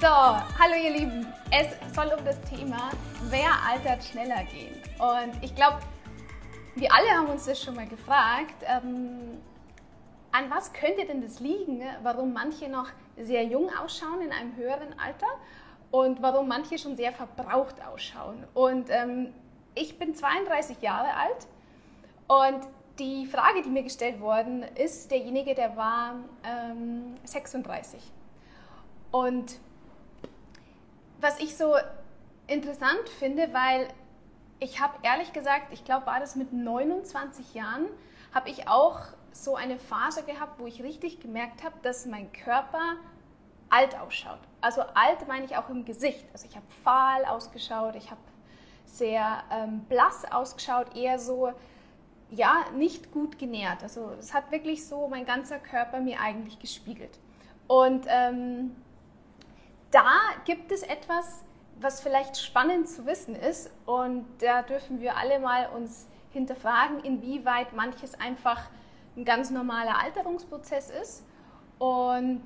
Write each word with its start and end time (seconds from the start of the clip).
So, 0.00 0.06
hallo 0.06 0.76
ihr 0.82 0.92
Lieben. 0.92 1.26
Es 1.50 1.76
soll 1.94 2.10
um 2.18 2.24
das 2.24 2.40
Thema, 2.48 2.88
wer 3.28 3.50
altert 3.68 4.02
schneller 4.02 4.44
gehen. 4.44 4.74
Und 4.98 5.44
ich 5.44 5.54
glaube, 5.54 5.80
wir 6.74 6.90
alle 6.90 7.10
haben 7.10 7.26
uns 7.26 7.44
das 7.44 7.62
schon 7.62 7.74
mal 7.74 7.86
gefragt. 7.86 8.54
Ähm, 8.62 9.42
an 10.32 10.48
was 10.48 10.72
könnte 10.72 11.04
denn 11.04 11.20
das 11.20 11.40
liegen, 11.40 11.82
warum 12.02 12.32
manche 12.32 12.70
noch 12.70 12.86
sehr 13.18 13.44
jung 13.44 13.68
ausschauen 13.76 14.22
in 14.22 14.32
einem 14.32 14.56
höheren 14.56 14.98
Alter 14.98 15.26
und 15.90 16.22
warum 16.22 16.48
manche 16.48 16.78
schon 16.78 16.96
sehr 16.96 17.12
verbraucht 17.12 17.84
ausschauen? 17.86 18.44
Und 18.54 18.88
ähm, 18.88 19.34
ich 19.74 19.98
bin 19.98 20.14
32 20.14 20.80
Jahre 20.80 21.14
alt 21.14 21.46
und 22.26 22.66
die 22.98 23.26
Frage, 23.26 23.60
die 23.60 23.68
mir 23.68 23.82
gestellt 23.82 24.18
worden 24.22 24.64
ist, 24.76 25.10
derjenige, 25.10 25.54
der 25.54 25.76
war 25.76 26.14
ähm, 26.42 27.16
36. 27.24 28.00
Und 29.10 29.60
was 31.20 31.38
ich 31.40 31.56
so 31.56 31.74
interessant 32.46 33.08
finde, 33.18 33.52
weil 33.52 33.88
ich 34.58 34.80
habe 34.80 34.94
ehrlich 35.02 35.32
gesagt, 35.32 35.72
ich 35.72 35.84
glaube, 35.84 36.06
war 36.06 36.20
das 36.20 36.36
mit 36.36 36.52
29 36.52 37.54
Jahren, 37.54 37.86
habe 38.34 38.48
ich 38.48 38.68
auch 38.68 39.00
so 39.32 39.56
eine 39.56 39.78
Phase 39.78 40.22
gehabt, 40.22 40.58
wo 40.58 40.66
ich 40.66 40.82
richtig 40.82 41.20
gemerkt 41.20 41.64
habe, 41.64 41.74
dass 41.82 42.06
mein 42.06 42.30
Körper 42.32 42.96
alt 43.70 43.98
ausschaut. 43.98 44.40
Also 44.60 44.82
alt 44.94 45.26
meine 45.28 45.44
ich 45.44 45.56
auch 45.56 45.68
im 45.68 45.84
Gesicht. 45.84 46.26
Also 46.32 46.46
ich 46.48 46.56
habe 46.56 46.66
fahl 46.84 47.24
ausgeschaut, 47.24 47.94
ich 47.94 48.10
habe 48.10 48.20
sehr 48.84 49.44
ähm, 49.50 49.84
blass 49.88 50.30
ausgeschaut, 50.30 50.96
eher 50.96 51.18
so, 51.18 51.52
ja, 52.30 52.64
nicht 52.74 53.12
gut 53.12 53.38
genährt. 53.38 53.82
Also 53.82 54.10
es 54.18 54.34
hat 54.34 54.50
wirklich 54.50 54.86
so 54.86 55.08
mein 55.08 55.24
ganzer 55.24 55.58
Körper 55.58 56.00
mir 56.00 56.20
eigentlich 56.20 56.58
gespiegelt. 56.58 57.18
Und 57.68 58.06
ähm, 58.08 58.74
da 59.90 60.12
gibt 60.44 60.72
es 60.72 60.82
etwas, 60.82 61.44
was 61.80 62.00
vielleicht 62.00 62.38
spannend 62.38 62.88
zu 62.88 63.06
wissen 63.06 63.34
ist. 63.34 63.70
Und 63.86 64.26
da 64.38 64.62
dürfen 64.62 65.00
wir 65.00 65.16
alle 65.16 65.38
mal 65.38 65.68
uns 65.70 66.06
hinterfragen, 66.30 67.00
inwieweit 67.00 67.72
manches 67.72 68.14
einfach 68.14 68.68
ein 69.16 69.24
ganz 69.24 69.50
normaler 69.50 69.98
Alterungsprozess 69.98 70.90
ist 70.90 71.24
und 71.78 72.42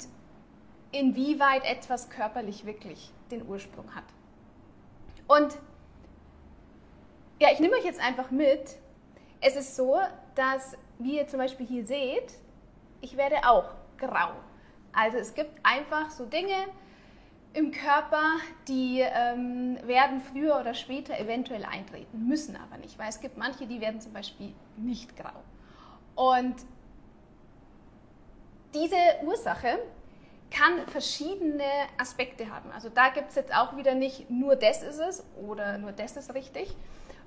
inwieweit 0.92 1.64
etwas 1.64 2.08
körperlich 2.08 2.64
wirklich 2.64 3.12
den 3.30 3.46
Ursprung 3.46 3.94
hat. 3.94 4.04
Und 5.26 5.56
ja, 7.40 7.48
ich 7.52 7.60
nehme 7.60 7.76
euch 7.76 7.84
jetzt 7.84 8.00
einfach 8.00 8.30
mit. 8.30 8.76
Es 9.40 9.56
ist 9.56 9.76
so, 9.76 9.98
dass, 10.34 10.76
wie 10.98 11.16
ihr 11.16 11.26
zum 11.26 11.40
Beispiel 11.40 11.66
hier 11.66 11.86
seht, 11.86 12.32
ich 13.00 13.16
werde 13.16 13.46
auch 13.46 13.74
grau. 13.98 14.30
Also 14.92 15.18
es 15.18 15.34
gibt 15.34 15.52
einfach 15.64 16.10
so 16.10 16.24
Dinge 16.24 16.54
im 17.54 17.70
Körper, 17.70 18.22
die 18.66 19.00
ähm, 19.00 19.78
werden 19.86 20.20
früher 20.20 20.58
oder 20.60 20.74
später 20.74 21.18
eventuell 21.18 21.64
eintreten, 21.64 22.26
müssen 22.26 22.56
aber 22.56 22.78
nicht, 22.78 22.98
weil 22.98 23.08
es 23.08 23.20
gibt 23.20 23.38
manche, 23.38 23.66
die 23.66 23.80
werden 23.80 24.00
zum 24.00 24.12
Beispiel 24.12 24.52
nicht 24.76 25.16
grau. 25.16 25.30
Und 26.16 26.56
diese 28.74 28.96
Ursache 29.24 29.78
kann 30.50 30.86
verschiedene 30.88 31.64
Aspekte 31.96 32.50
haben. 32.50 32.70
Also 32.72 32.88
da 32.88 33.08
gibt 33.10 33.30
es 33.30 33.36
jetzt 33.36 33.54
auch 33.54 33.76
wieder 33.76 33.94
nicht 33.94 34.28
nur 34.30 34.56
das 34.56 34.82
ist 34.82 34.98
es 34.98 35.24
oder 35.46 35.78
nur 35.78 35.92
das 35.92 36.16
ist 36.16 36.34
richtig. 36.34 36.76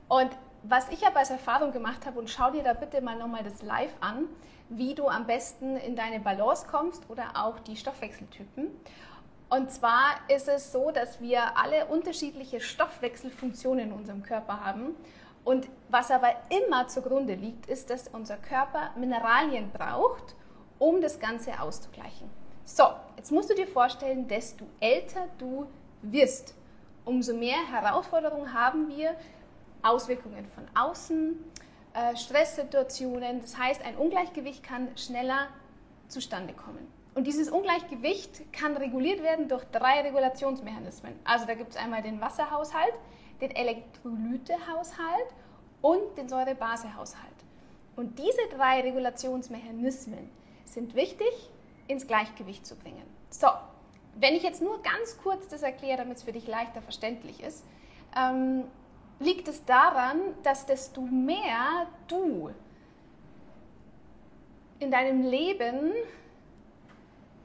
Und 0.10 0.30
was 0.64 0.90
ich 0.90 1.06
aber 1.06 1.20
als 1.20 1.30
Erfahrung 1.30 1.72
gemacht 1.72 2.06
habe, 2.06 2.20
und 2.20 2.30
schau 2.30 2.52
dir 2.52 2.64
da 2.64 2.74
bitte 2.74 3.02
mal 3.02 3.18
nochmal 3.18 3.44
das 3.44 3.62
Live 3.62 3.94
an, 4.02 4.26
wie 4.70 4.94
du 4.94 5.08
am 5.08 5.26
besten 5.26 5.78
in 5.78 5.96
deine 5.96 6.20
Balance 6.20 6.68
kommst 6.70 7.10
oder 7.10 7.32
auch 7.36 7.60
die 7.60 7.78
Stoffwechseltypen. 7.78 8.72
Und 9.50 9.72
zwar 9.72 10.16
ist 10.28 10.48
es 10.48 10.72
so, 10.72 10.92
dass 10.92 11.22
wir 11.22 11.58
alle 11.58 11.86
unterschiedliche 11.86 12.60
Stoffwechselfunktionen 12.60 13.88
in 13.88 13.94
unserem 13.94 14.24
Körper 14.24 14.64
haben. 14.64 14.96
Und 15.46 15.70
was 15.88 16.12
aber 16.12 16.30
immer 16.50 16.88
zugrunde 16.88 17.36
liegt, 17.36 17.68
ist, 17.68 17.90
dass 17.90 18.10
unser 18.10 18.36
Körper 18.36 18.92
Mineralien 18.98 19.72
braucht, 19.72 20.36
um 20.80 21.02
das 21.02 21.20
Ganze 21.20 21.62
auszugleichen. 21.62 22.30
So, 22.66 22.84
jetzt 23.16 23.32
musst 23.32 23.50
du 23.50 23.56
dir 23.56 23.68
vorstellen, 23.68 24.28
desto 24.28 24.66
älter 24.82 25.28
du 25.38 25.68
wirst, 26.02 26.54
umso 27.06 27.34
mehr 27.34 27.66
Herausforderungen 27.72 28.54
haben 28.54 28.90
wir, 28.90 29.16
Auswirkungen 29.82 30.46
von 30.54 30.66
außen, 30.76 31.38
äh, 31.94 32.18
Stresssituationen. 32.18 33.42
Das 33.42 33.58
heißt, 33.58 33.86
ein 33.86 33.96
Ungleichgewicht 33.96 34.64
kann 34.64 34.90
schneller 34.98 35.48
zustande 36.10 36.54
kommen. 36.54 36.97
Und 37.18 37.26
dieses 37.26 37.50
Ungleichgewicht 37.50 38.54
kann 38.54 38.78
reguliert 38.78 39.24
werden 39.24 39.48
durch 39.48 39.64
drei 39.72 40.02
Regulationsmechanismen. 40.02 41.14
Also 41.24 41.48
da 41.48 41.56
gibt 41.56 41.72
es 41.72 41.76
einmal 41.76 42.04
den 42.04 42.22
Wasserhaushalt, 42.22 42.94
den 43.42 43.50
Elektrolytehaushalt 43.50 45.26
und 45.82 46.16
den 46.16 46.30
Säurebasehaushalt. 46.30 47.26
Und 47.96 48.20
diese 48.20 48.56
drei 48.56 48.82
Regulationsmechanismen 48.82 50.30
sind 50.66 50.94
wichtig, 50.94 51.28
ins 51.88 52.06
Gleichgewicht 52.06 52.68
zu 52.68 52.76
bringen. 52.76 53.02
So, 53.32 53.48
wenn 54.20 54.36
ich 54.36 54.44
jetzt 54.44 54.62
nur 54.62 54.80
ganz 54.84 55.18
kurz 55.24 55.48
das 55.48 55.64
erkläre, 55.64 55.98
damit 55.98 56.18
es 56.18 56.24
für 56.24 56.34
dich 56.34 56.46
leichter 56.46 56.84
verständlich 56.84 57.42
ist, 57.42 57.66
ähm, 58.16 58.66
liegt 59.20 59.48
es 59.48 59.66
daran, 59.66 60.20
dass 60.44 60.68
desto 60.68 61.02
mehr 61.02 61.88
du 62.08 62.52
in 64.78 64.92
deinem 64.92 65.24
Leben, 65.24 65.94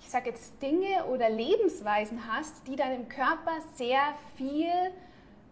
ich 0.02 0.10
sage 0.10 0.30
jetzt 0.30 0.60
Dinge 0.60 1.06
oder 1.06 1.30
Lebensweisen 1.30 2.20
hast, 2.30 2.66
die 2.66 2.76
deinem 2.76 3.08
Körper 3.08 3.52
sehr 3.74 4.00
viel 4.36 4.68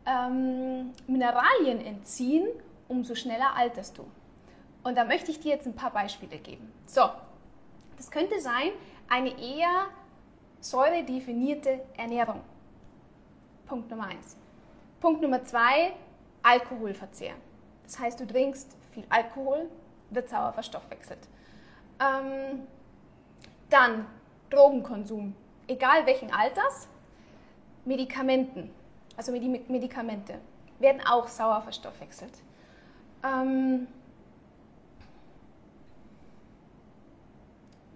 ähm, 0.07 0.93
Mineralien 1.07 1.81
entziehen, 1.85 2.47
umso 2.89 3.15
schneller 3.15 3.55
alterst 3.57 3.97
du. 3.97 4.05
Und 4.83 4.97
da 4.97 5.05
möchte 5.05 5.31
ich 5.31 5.41
dir 5.41 5.53
jetzt 5.53 5.67
ein 5.67 5.75
paar 5.75 5.93
Beispiele 5.93 6.39
geben. 6.39 6.73
So, 6.87 7.03
das 7.97 8.11
könnte 8.11 8.41
sein 8.41 8.73
eine 9.09 9.31
eher 9.39 9.87
säuredefinierte 10.61 11.81
Ernährung. 11.97 12.41
Punkt 13.67 13.91
Nummer 13.91 14.07
eins. 14.07 14.37
Punkt 15.01 15.23
Nummer 15.23 15.45
zwei, 15.45 15.93
Alkoholverzehr. 16.43 17.35
Das 17.85 17.99
heißt, 17.99 18.21
du 18.21 18.27
trinkst 18.27 18.77
viel 18.93 19.05
Alkohol, 19.09 19.69
wird 20.11 20.29
sauer 20.29 20.53
verstoffwechselt. 20.53 21.21
Ähm, 22.01 22.67
dann 23.69 24.07
Drogenkonsum, 24.51 25.35
egal 25.69 26.07
welchen 26.07 26.33
Alters, 26.33 26.89
Medikamenten 27.85 28.71
also 29.21 29.33
Medikamente, 29.33 30.41
werden 30.79 31.03
auch 31.07 31.29
sauer 31.29 31.61
verstoffwechselt. 31.61 32.33
Ähm, 33.23 33.87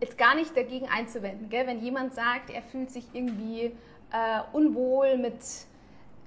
jetzt 0.00 0.16
gar 0.18 0.34
nicht 0.34 0.56
dagegen 0.56 0.88
einzuwenden, 0.88 1.48
gell? 1.48 1.64
wenn 1.66 1.80
jemand 1.80 2.14
sagt, 2.14 2.50
er 2.50 2.62
fühlt 2.62 2.90
sich 2.90 3.06
irgendwie 3.12 3.72
äh, 4.12 4.40
unwohl 4.52 5.16
mit 5.16 5.38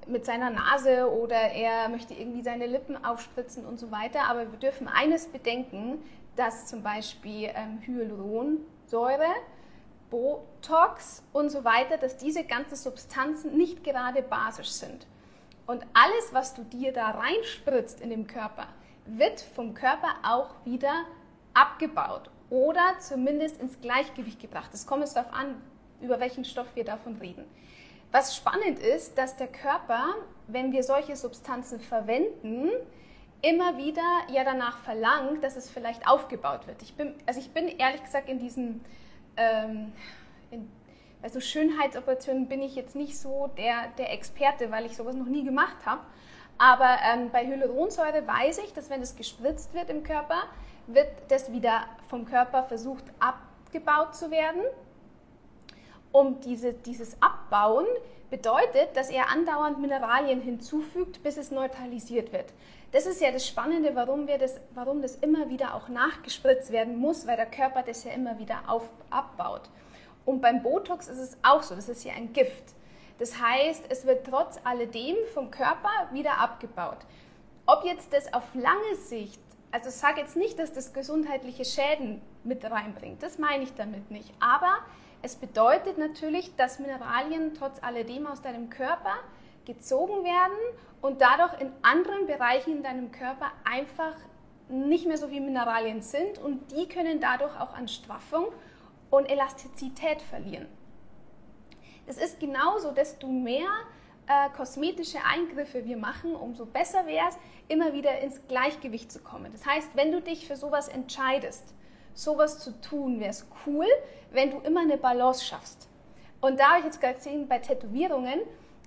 mit 0.08 0.26
seiner 0.26 0.50
Nase 0.50 1.10
oder 1.12 1.36
er 1.36 1.90
möchte 1.90 2.14
irgendwie 2.14 2.42
seine 2.42 2.68
Lippen 2.68 3.04
aufspritzen 3.04 3.66
und 3.66 3.80
so 3.80 3.92
weiter. 3.92 4.24
Aber 4.30 4.52
wir 4.52 4.60
dürfen 4.60 4.88
eines 4.88 5.28
bedenken, 5.28 6.04
dass 6.36 6.68
zum 6.68 6.84
Beispiel 6.84 7.52
ähm, 7.54 7.80
Hyaluronsäure, 7.86 9.34
Botox 10.10 11.24
und 11.32 11.50
so 11.50 11.64
weiter, 11.64 11.98
dass 11.98 12.18
diese 12.18 12.44
ganzen 12.44 12.76
Substanzen 12.76 13.58
nicht 13.58 13.84
gerade 13.84 14.22
basisch 14.22 14.72
sind. 14.72 15.08
Und 15.66 15.86
alles, 15.94 16.34
was 16.34 16.54
du 16.54 16.64
dir 16.64 16.92
da 16.92 17.12
reinspritzt 17.12 18.02
in 18.02 18.10
den 18.10 18.28
Körper, 18.28 18.68
wird 19.06 19.42
vom 19.42 19.74
Körper 19.74 20.10
auch 20.24 20.56
wieder 20.66 21.06
abgebaut 21.54 22.30
oder 22.50 22.96
zumindest 23.00 23.62
ins 23.62 23.80
Gleichgewicht 23.80 24.40
gebracht. 24.40 24.72
Es 24.74 24.86
kommt 24.86 25.02
jetzt 25.02 25.16
darauf 25.16 25.34
an, 25.34 25.56
über 26.04 26.20
welchen 26.20 26.46
Stoff 26.46 26.68
wir 26.76 26.84
davon 26.84 27.16
reden. 27.18 27.46
Was 28.12 28.36
spannend 28.36 28.78
ist, 28.80 29.18
dass 29.18 29.38
der 29.38 29.48
Körper, 29.48 30.14
wenn 30.48 30.72
wir 30.72 30.84
solche 30.84 31.16
Substanzen 31.16 31.80
verwenden, 31.80 32.70
immer 33.42 33.78
wieder 33.78 34.04
ja 34.32 34.44
danach 34.44 34.78
verlangt, 34.80 35.44
dass 35.44 35.56
es 35.56 35.70
vielleicht 35.70 36.08
aufgebaut 36.08 36.68
wird. 36.68 36.82
Ich 36.82 36.96
bin, 36.96 37.16
also 37.26 37.40
ich 37.40 37.52
bin 37.52 37.68
ehrlich 37.68 38.04
gesagt 38.04 38.30
in 38.30 38.40
diesen 38.40 38.86
ähm, 39.36 39.92
in, 40.52 40.70
also 41.24 41.40
Schönheitsoperationen 41.40 42.48
bin 42.48 42.62
ich 42.62 42.76
jetzt 42.76 42.96
nicht 42.96 43.18
so 43.18 43.50
der, 43.58 43.88
der 43.98 44.12
Experte, 44.14 44.70
weil 44.72 44.86
ich 44.86 44.96
sowas 44.96 45.16
noch 45.16 45.26
nie 45.26 45.44
gemacht 45.44 45.78
habe. 45.86 46.02
Aber 46.58 46.98
ähm, 47.12 47.32
bei 47.32 47.48
Hyaluronsäure 47.48 48.28
weiß 48.28 48.60
ich, 48.60 48.74
dass 48.74 48.90
wenn 48.90 49.02
es 49.02 49.16
gespritzt 49.16 49.74
wird 49.74 49.90
im 49.90 50.04
Körper, 50.04 50.44
wird 50.86 51.08
das 51.30 51.52
wieder 51.52 51.86
vom 52.10 52.26
Körper 52.26 52.64
versucht 52.64 53.06
abgebaut 53.20 54.16
zu 54.16 54.32
werden 54.32 54.62
um 56.14 56.40
diese, 56.40 56.72
dieses 56.72 57.22
Abbauen 57.22 57.86
bedeutet, 58.30 58.96
dass 58.96 59.10
er 59.10 59.30
andauernd 59.30 59.80
Mineralien 59.80 60.42
hinzufügt, 60.42 61.22
bis 61.22 61.36
es 61.38 61.52
neutralisiert 61.52 62.32
wird. 62.32 62.54
Das 62.94 63.06
ist 63.06 63.22
ja 63.22 63.32
das 63.32 63.46
Spannende, 63.46 63.96
warum, 63.96 64.28
wir 64.28 64.38
das, 64.38 64.62
warum 64.74 65.02
das 65.02 65.16
immer 65.18 65.50
wieder 65.50 65.76
auch 65.76 65.90
nachgespritzt 65.90 66.72
werden 66.72 66.96
muss, 66.98 67.28
weil 67.28 67.36
der 67.36 67.48
Körper 67.48 67.84
das 67.84 68.04
ja 68.06 68.12
immer 68.12 68.40
wieder 68.40 68.62
auf, 68.68 68.88
abbaut. 69.10 69.64
Und 70.26 70.42
beim 70.42 70.64
Botox 70.64 71.08
ist 71.08 71.20
es 71.20 71.38
auch 71.44 71.64
so, 71.64 71.76
das 71.76 71.90
ist 71.90 72.06
ja 72.06 72.14
ein 72.14 72.32
Gift. 72.32 72.64
Das 73.20 73.40
heißt, 73.40 73.86
es 73.90 74.06
wird 74.06 74.26
trotz 74.26 74.60
alledem 74.64 75.16
vom 75.34 75.52
Körper 75.52 75.90
wieder 76.12 76.40
abgebaut. 76.40 77.00
Ob 77.66 77.84
jetzt 77.86 78.14
das 78.14 78.34
auf 78.34 78.44
lange 78.54 78.96
Sicht, 78.96 79.42
also 79.72 79.90
ich 79.90 79.96
sage 79.96 80.22
jetzt 80.22 80.36
nicht, 80.36 80.60
dass 80.60 80.74
das 80.74 80.94
gesundheitliche 80.94 81.66
Schäden 81.66 82.22
mit 82.44 82.64
reinbringt, 82.64 83.24
das 83.24 83.38
meine 83.38 83.64
ich 83.64 83.74
damit 83.74 84.12
nicht, 84.12 84.32
aber 84.40 84.78
es 85.24 85.38
bedeutet 85.38 85.98
natürlich, 85.98 86.54
dass 86.58 86.80
Mineralien 86.80 87.54
trotz 87.54 87.82
alledem 87.82 88.28
aus 88.28 88.42
deinem 88.42 88.70
Körper 88.70 89.16
gezogen 89.66 90.26
werden 90.26 90.58
und 91.02 91.22
dadurch 91.22 91.62
in 91.62 91.72
anderen 91.82 92.28
Bereichen 92.28 92.78
in 92.78 92.84
deinem 92.84 93.12
Körper 93.12 93.52
einfach 93.64 94.16
nicht 94.68 95.08
mehr 95.08 95.18
so 95.18 95.30
viel 95.30 95.40
Mineralien 95.40 96.02
sind 96.02 96.40
und 96.40 96.74
die 96.74 96.90
können 96.90 97.22
dadurch 97.22 97.58
auch 97.58 97.74
an 97.74 97.88
Straffung 97.88 98.48
und 99.10 99.26
Elastizität 99.30 100.22
verlieren. 100.22 100.68
Es 102.06 102.18
ist 102.18 102.42
genauso, 102.42 102.92
desto 102.92 103.28
mehr 103.28 103.70
äh, 104.28 104.50
kosmetische 104.58 105.20
Eingriffe 105.24 105.86
wir 105.86 105.96
machen, 105.96 106.36
umso 106.36 106.66
besser 106.66 107.06
wäre 107.08 107.30
es, 107.30 107.38
immer 107.70 107.94
wieder 107.94 108.20
ins 108.20 108.46
Gleichgewicht 108.50 109.10
zu 109.10 109.20
kommen. 109.20 109.54
Das 109.54 109.66
heißt, 109.66 109.92
wenn 109.96 110.12
du 110.12 110.22
dich 110.22 110.48
für 110.48 110.58
sowas 110.58 110.90
entscheidest, 110.90 111.74
sowas 112.14 112.60
zu 112.60 112.80
tun, 112.82 113.20
wäre 113.20 113.32
es 113.32 113.46
cool, 113.66 113.88
wenn 114.32 114.52
du 114.52 114.60
immer 114.60 114.82
eine 114.82 114.98
Balance 114.98 115.44
schaffst. 115.44 115.90
Und 116.42 116.60
da 116.60 116.70
habe 116.70 116.80
ich 116.80 116.86
jetzt 116.86 117.00
gerade 117.00 117.16
gesehen, 117.16 117.48
bei 117.48 117.60
Tätowierungen, 117.60 118.42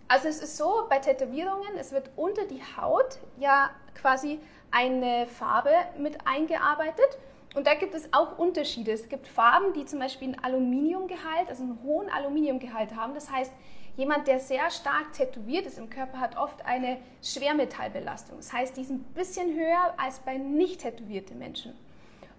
also 0.09 0.29
es 0.29 0.41
ist 0.41 0.57
so, 0.57 0.87
bei 0.89 0.99
Tätowierungen, 0.99 1.77
es 1.79 1.93
wird 1.93 2.11
unter 2.17 2.45
die 2.45 2.63
Haut 2.77 3.19
ja 3.39 3.71
quasi 3.95 4.39
eine 4.71 5.27
Farbe 5.27 5.73
mit 5.99 6.27
eingearbeitet. 6.27 7.19
Und 7.55 7.67
da 7.67 7.75
gibt 7.75 7.95
es 7.95 8.13
auch 8.13 8.39
Unterschiede. 8.39 8.93
Es 8.93 9.09
gibt 9.09 9.27
Farben, 9.27 9.73
die 9.73 9.87
zum 9.87 9.99
Beispiel 9.99 10.29
einen 10.29 10.45
Aluminiumgehalt, 10.45 11.49
also 11.49 11.63
einen 11.63 11.83
hohen 11.83 12.11
Aluminiumgehalt 12.11 12.95
haben. 12.95 13.15
Das 13.15 13.31
heißt, 13.31 13.51
jemand, 13.97 14.29
der 14.29 14.39
sehr 14.39 14.71
stark 14.71 15.13
tätowiert 15.15 15.65
ist 15.65 15.79
im 15.79 15.89
Körper, 15.89 16.21
hat 16.21 16.37
oft 16.37 16.67
eine 16.67 16.99
Schwermetallbelastung. 17.23 18.37
Das 18.37 18.53
heißt, 18.53 18.77
die 18.77 18.83
ist 18.83 18.91
ein 18.91 19.03
bisschen 19.15 19.55
höher 19.55 19.95
als 19.97 20.19
bei 20.19 20.37
nicht 20.37 20.83
tätowierten 20.83 21.39
Menschen. 21.39 21.73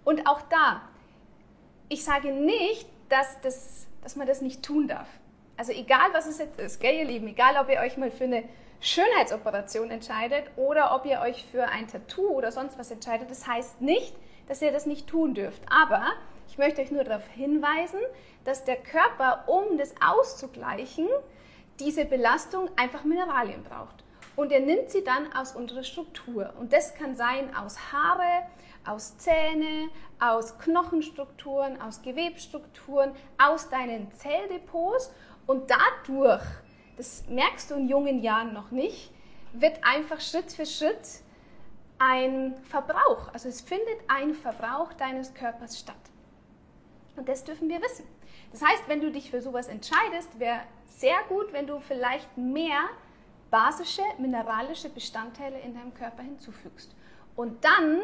Und 0.07 0.25
auch 0.25 0.41
da, 0.43 0.83
ich 1.89 2.05
sage 2.05 2.31
nicht, 2.31 2.87
dass, 3.09 3.41
das, 3.41 3.87
dass 4.01 4.15
man 4.15 4.25
das 4.25 4.39
nicht 4.39 4.63
tun 4.63 4.87
darf. 4.87 5.09
Also 5.57 5.73
egal, 5.73 6.13
was 6.13 6.27
es 6.27 6.37
jetzt 6.37 6.57
ist, 6.61 6.79
gell, 6.79 6.95
ihr 6.95 7.03
Lieben, 7.03 7.27
egal, 7.27 7.57
ob 7.59 7.69
ihr 7.69 7.81
euch 7.81 7.97
mal 7.97 8.09
für 8.09 8.23
eine 8.23 8.45
Schönheitsoperation 8.79 9.91
entscheidet 9.91 10.45
oder 10.55 10.95
ob 10.95 11.05
ihr 11.05 11.19
euch 11.19 11.45
für 11.51 11.65
ein 11.65 11.89
Tattoo 11.89 12.29
oder 12.29 12.53
sonst 12.53 12.79
was 12.79 12.89
entscheidet, 12.89 13.29
das 13.29 13.47
heißt 13.47 13.81
nicht, 13.81 14.15
dass 14.47 14.61
ihr 14.61 14.71
das 14.71 14.85
nicht 14.85 15.07
tun 15.07 15.33
dürft. 15.33 15.61
Aber 15.69 16.05
ich 16.47 16.57
möchte 16.57 16.81
euch 16.81 16.91
nur 16.91 17.03
darauf 17.03 17.27
hinweisen, 17.35 17.99
dass 18.45 18.63
der 18.63 18.77
Körper, 18.77 19.43
um 19.47 19.77
das 19.77 19.93
auszugleichen, 20.01 21.09
diese 21.81 22.05
Belastung 22.05 22.69
einfach 22.77 23.03
Mineralien 23.03 23.61
braucht. 23.65 24.05
Und 24.37 24.51
er 24.51 24.59
nimmt 24.59 24.91
sie 24.91 25.03
dann 25.03 25.33
aus 25.33 25.55
unserer 25.55 25.83
Struktur. 25.83 26.53
Und 26.59 26.71
das 26.71 26.93
kann 26.93 27.15
sein 27.15 27.53
aus 27.55 27.91
Haare, 27.91 28.43
aus 28.85 29.17
Zähne, 29.17 29.89
aus 30.19 30.59
Knochenstrukturen, 30.59 31.81
aus 31.81 32.03
Gewebstrukturen, 32.03 33.13
aus 33.39 33.69
deinen 33.69 34.11
Zelldepots. 34.13 35.11
Und 35.47 35.71
dadurch, 35.71 36.43
das 36.97 37.27
merkst 37.27 37.71
du 37.71 37.75
in 37.75 37.89
jungen 37.89 38.21
Jahren 38.21 38.53
noch 38.53 38.69
nicht, 38.69 39.11
wird 39.53 39.79
einfach 39.83 40.21
Schritt 40.21 40.51
für 40.51 40.67
Schritt 40.67 41.23
ein 41.97 42.55
Verbrauch, 42.69 43.33
also 43.33 43.49
es 43.49 43.61
findet 43.61 43.97
ein 44.07 44.35
Verbrauch 44.35 44.93
deines 44.93 45.33
Körpers 45.33 45.79
statt. 45.79 45.95
Und 47.15 47.27
das 47.27 47.43
dürfen 47.43 47.69
wir 47.69 47.81
wissen. 47.81 48.05
Das 48.51 48.61
heißt, 48.61 48.83
wenn 48.87 49.01
du 49.01 49.11
dich 49.11 49.31
für 49.31 49.41
sowas 49.41 49.67
entscheidest, 49.67 50.39
wäre 50.39 50.59
sehr 50.85 51.17
gut, 51.27 51.51
wenn 51.53 51.65
du 51.65 51.79
vielleicht 51.79 52.37
mehr 52.37 52.81
basische 53.49 54.01
mineralische 54.17 54.89
Bestandteile 54.89 55.59
in 55.59 55.73
deinem 55.73 55.93
Körper 55.93 56.23
hinzufügst. 56.23 56.93
Und 57.35 57.63
dann 57.63 58.01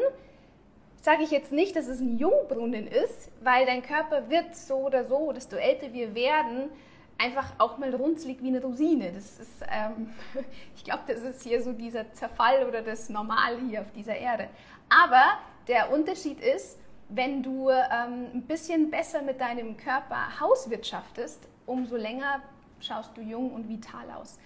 sage 0.96 1.22
ich 1.22 1.30
jetzt 1.30 1.52
nicht, 1.52 1.76
dass 1.76 1.86
es 1.86 2.00
ein 2.00 2.18
Jungbrunnen 2.18 2.86
ist, 2.86 3.30
weil 3.42 3.66
dein 3.66 3.82
Körper 3.82 4.30
wird 4.30 4.56
so 4.56 4.76
oder 4.76 5.04
so, 5.04 5.32
desto 5.32 5.56
älter 5.56 5.92
wir 5.92 6.14
werden, 6.14 6.70
einfach 7.18 7.52
auch 7.58 7.78
mal 7.78 7.94
runzlig 7.94 8.42
wie 8.42 8.48
eine 8.48 8.62
Rosine. 8.62 9.12
Das 9.12 9.38
ist, 9.38 9.62
ähm, 9.70 10.10
ich 10.76 10.84
glaube, 10.84 11.02
das 11.06 11.20
ist 11.20 11.42
hier 11.42 11.62
so 11.62 11.72
dieser 11.72 12.10
Zerfall 12.12 12.66
oder 12.66 12.82
das 12.82 13.08
Normal 13.08 13.58
hier 13.68 13.82
auf 13.82 13.92
dieser 13.92 14.16
Erde. 14.16 14.48
Aber 14.88 15.24
der 15.68 15.92
Unterschied 15.92 16.40
ist, 16.40 16.78
wenn 17.08 17.42
du 17.42 17.68
ähm, 17.68 18.28
ein 18.34 18.42
bisschen 18.46 18.90
besser 18.90 19.22
mit 19.22 19.40
deinem 19.40 19.76
Körper 19.76 20.40
hauswirtschaftest, 20.40 21.46
umso 21.66 21.96
länger 21.96 22.40
schaust 22.80 23.16
du 23.16 23.20
jung 23.20 23.52
und 23.52 23.68
vital 23.68 24.10
aus. 24.10 24.38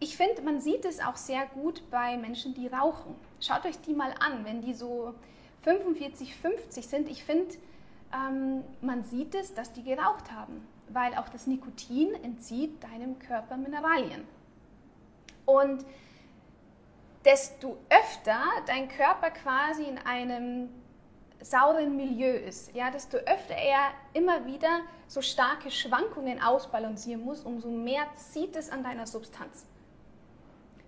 Ich 0.00 0.16
finde, 0.16 0.42
man 0.42 0.60
sieht 0.60 0.84
es 0.84 1.00
auch 1.00 1.16
sehr 1.16 1.46
gut 1.46 1.82
bei 1.90 2.16
Menschen, 2.16 2.54
die 2.54 2.68
rauchen. 2.68 3.16
Schaut 3.40 3.64
euch 3.64 3.80
die 3.80 3.94
mal 3.94 4.14
an, 4.20 4.44
wenn 4.44 4.60
die 4.60 4.74
so 4.74 5.14
45, 5.62 6.36
50 6.36 6.86
sind. 6.86 7.08
Ich 7.08 7.24
finde, 7.24 7.56
ähm, 8.12 8.62
man 8.80 9.02
sieht 9.04 9.34
es, 9.34 9.54
dass 9.54 9.72
die 9.72 9.82
geraucht 9.82 10.30
haben, 10.32 10.66
weil 10.88 11.14
auch 11.14 11.28
das 11.28 11.46
Nikotin 11.46 12.14
entzieht 12.22 12.82
deinem 12.82 13.18
Körper 13.18 13.56
Mineralien. 13.56 14.26
Und 15.44 15.84
desto 17.24 17.76
öfter 17.90 18.40
dein 18.66 18.88
Körper 18.88 19.30
quasi 19.30 19.84
in 19.84 19.98
einem 19.98 20.68
sauren 21.40 21.96
Milieu 21.96 22.36
ist, 22.36 22.74
ja, 22.74 22.90
desto 22.90 23.16
öfter 23.16 23.54
er 23.54 23.90
immer 24.12 24.46
wieder 24.46 24.80
so 25.06 25.22
starke 25.22 25.70
Schwankungen 25.70 26.40
ausbalancieren 26.42 27.24
muss, 27.24 27.42
umso 27.42 27.68
mehr 27.68 28.06
zieht 28.16 28.56
es 28.56 28.70
an 28.70 28.82
deiner 28.82 29.06
Substanz. 29.06 29.66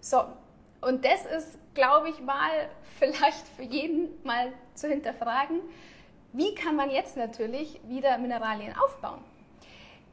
So, 0.00 0.25
und 0.81 1.05
das 1.05 1.26
ist, 1.26 1.58
glaube 1.75 2.08
ich, 2.11 2.20
mal 2.20 2.69
vielleicht 2.99 3.47
für 3.56 3.62
jeden 3.62 4.08
mal 4.25 4.52
zu 4.75 4.88
hinterfragen. 4.88 5.61
Wie 6.33 6.54
kann 6.54 6.76
man 6.76 6.90
jetzt 6.90 7.16
natürlich 7.16 7.80
wieder 7.85 8.16
Mineralien 8.19 8.76
aufbauen? 8.76 9.21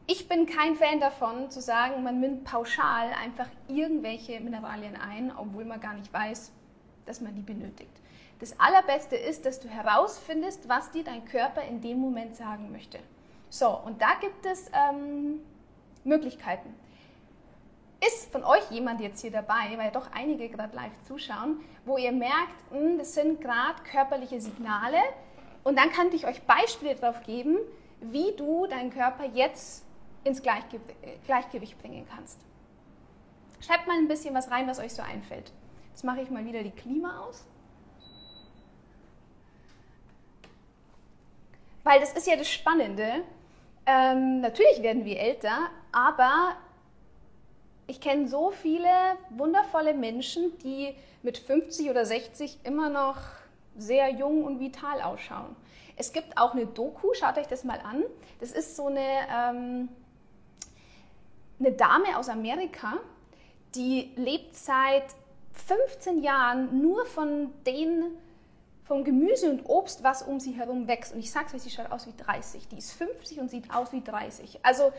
Ich 0.09 0.29
bin 0.29 0.45
kein 0.45 0.75
Fan 0.75 1.01
davon, 1.01 1.51
zu 1.51 1.59
sagen, 1.61 2.01
man 2.01 2.21
nimmt 2.21 2.45
pauschal 2.45 3.11
einfach 3.21 3.49
irgendwelche 3.67 4.39
Mineralien 4.39 4.95
ein, 4.95 5.33
obwohl 5.35 5.65
man 5.65 5.81
gar 5.81 5.93
nicht 5.93 6.11
weiß, 6.13 6.53
dass 7.05 7.19
man 7.19 7.35
die 7.35 7.41
benötigt. 7.41 7.91
Das 8.39 8.57
Allerbeste 8.59 9.15
ist, 9.15 9.45
dass 9.45 9.59
du 9.59 9.67
herausfindest, 9.67 10.69
was 10.69 10.91
dir 10.91 11.03
dein 11.03 11.25
Körper 11.25 11.63
in 11.63 11.81
dem 11.81 11.99
Moment 11.99 12.35
sagen 12.35 12.71
möchte. 12.71 12.99
So, 13.49 13.69
und 13.69 14.01
da 14.01 14.13
gibt 14.21 14.45
es 14.45 14.71
ähm, 14.73 15.41
Möglichkeiten. 16.03 16.73
Ist 18.05 18.31
von 18.31 18.43
euch 18.43 18.69
jemand 18.69 19.01
jetzt 19.01 19.21
hier 19.21 19.31
dabei, 19.31 19.75
weil 19.77 19.91
doch 19.91 20.11
einige 20.13 20.49
gerade 20.49 20.75
live 20.75 20.91
zuschauen, 21.07 21.61
wo 21.85 21.97
ihr 21.97 22.11
merkt, 22.11 22.71
mh, 22.71 22.79
hm, 22.79 22.97
das 22.99 23.15
sind 23.15 23.41
gerade 23.41 23.81
körperliche 23.89 24.39
Signale 24.39 24.99
und 25.63 25.77
dann 25.77 25.91
kann 25.91 26.11
ich 26.13 26.27
euch 26.27 26.41
Beispiele 26.43 26.95
darauf 26.95 27.23
geben, 27.23 27.57
wie 27.99 28.33
du 28.37 28.67
deinen 28.67 28.91
Körper 28.91 29.25
jetzt 29.25 29.83
ins 30.23 30.41
Gleichge 30.41 30.79
Gleichgewicht 31.25 31.79
bringen 31.79 32.05
kannst. 32.13 32.39
Schreibt 33.59 33.87
mal 33.87 33.97
ein 33.97 34.07
bisschen 34.07 34.35
was 34.35 34.51
rein, 34.51 34.67
was 34.67 34.79
euch 34.79 34.93
so 34.93 35.01
einfällt. 35.01 35.51
Jetzt 35.89 36.03
mache 36.03 36.21
ich 36.21 36.29
mal 36.29 36.45
wieder 36.45 36.61
die 36.61 36.71
Klima 36.71 37.21
aus. 37.21 37.45
Weil 41.83 41.99
das 41.99 42.13
ist 42.13 42.27
ja 42.27 42.35
das 42.35 42.49
Spannende. 42.49 43.23
Ähm, 43.85 44.41
natürlich 44.41 44.81
werden 44.83 45.05
wir 45.05 45.19
älter, 45.19 45.69
aber 45.91 46.55
ich 47.87 48.01
kenne 48.01 48.27
so 48.27 48.51
viele 48.51 48.89
wundervolle 49.29 49.93
Menschen, 49.93 50.57
die 50.59 50.93
mit 51.23 51.37
50 51.37 51.89
oder 51.89 52.05
60 52.05 52.59
immer 52.63 52.89
noch 52.89 53.17
sehr 53.77 54.09
jung 54.11 54.43
und 54.43 54.59
vital 54.59 55.01
ausschauen. 55.01 55.55
Es 55.95 56.11
gibt 56.11 56.37
auch 56.37 56.53
eine 56.53 56.67
Doku, 56.67 57.13
schaut 57.13 57.37
euch 57.37 57.47
das 57.47 57.63
mal 57.63 57.79
an. 57.79 58.03
Das 58.39 58.51
ist 58.51 58.75
so 58.75 58.87
eine, 58.87 58.99
ähm, 59.33 59.89
eine 61.59 61.71
Dame 61.71 62.17
aus 62.17 62.29
Amerika, 62.29 62.93
die 63.73 64.11
lebt 64.15 64.55
seit 64.55 65.05
15 65.53 66.21
Jahren 66.21 66.81
nur 66.81 67.05
von 67.05 67.51
den 67.65 68.03
vom 68.83 69.03
Gemüse 69.03 69.49
und 69.49 69.65
Obst, 69.65 70.01
was 70.03 70.21
um 70.21 70.39
sie 70.39 70.53
herum 70.53 70.87
wächst. 70.87 71.13
Und 71.13 71.19
ich 71.19 71.29
sag's 71.29 71.53
euch, 71.53 71.61
sie 71.61 71.69
schaut 71.69 71.91
aus 71.91 72.07
wie 72.07 72.13
30. 72.15 72.69
Die 72.69 72.77
ist 72.77 72.93
50 72.93 73.39
und 73.39 73.49
sieht 73.49 73.73
aus 73.73 73.91
wie 73.91 74.01
30. 74.01 74.59
Also 74.63 74.93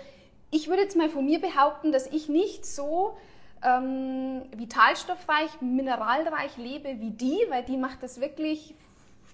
ich 0.51 0.69
würde 0.69 0.83
jetzt 0.83 0.97
mal 0.97 1.11
von 1.11 1.25
mir 1.25 1.41
behaupten, 1.41 1.93
dass 1.93 2.07
ich 2.07 2.29
nicht 2.29 2.65
so 2.65 3.17
ähm, 3.63 4.43
vitalstoffreich, 4.57 5.61
mineralreich 5.61 6.57
lebe 6.57 7.01
wie 7.01 7.11
die, 7.11 7.45
weil 7.49 7.65
die 7.65 7.77
macht 7.77 8.03
das 8.03 8.21
wirklich 8.21 8.75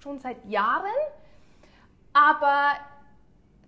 schon 0.03 0.19
seit 0.21 0.45
Jahren. 0.47 0.87
Aber 2.13 2.73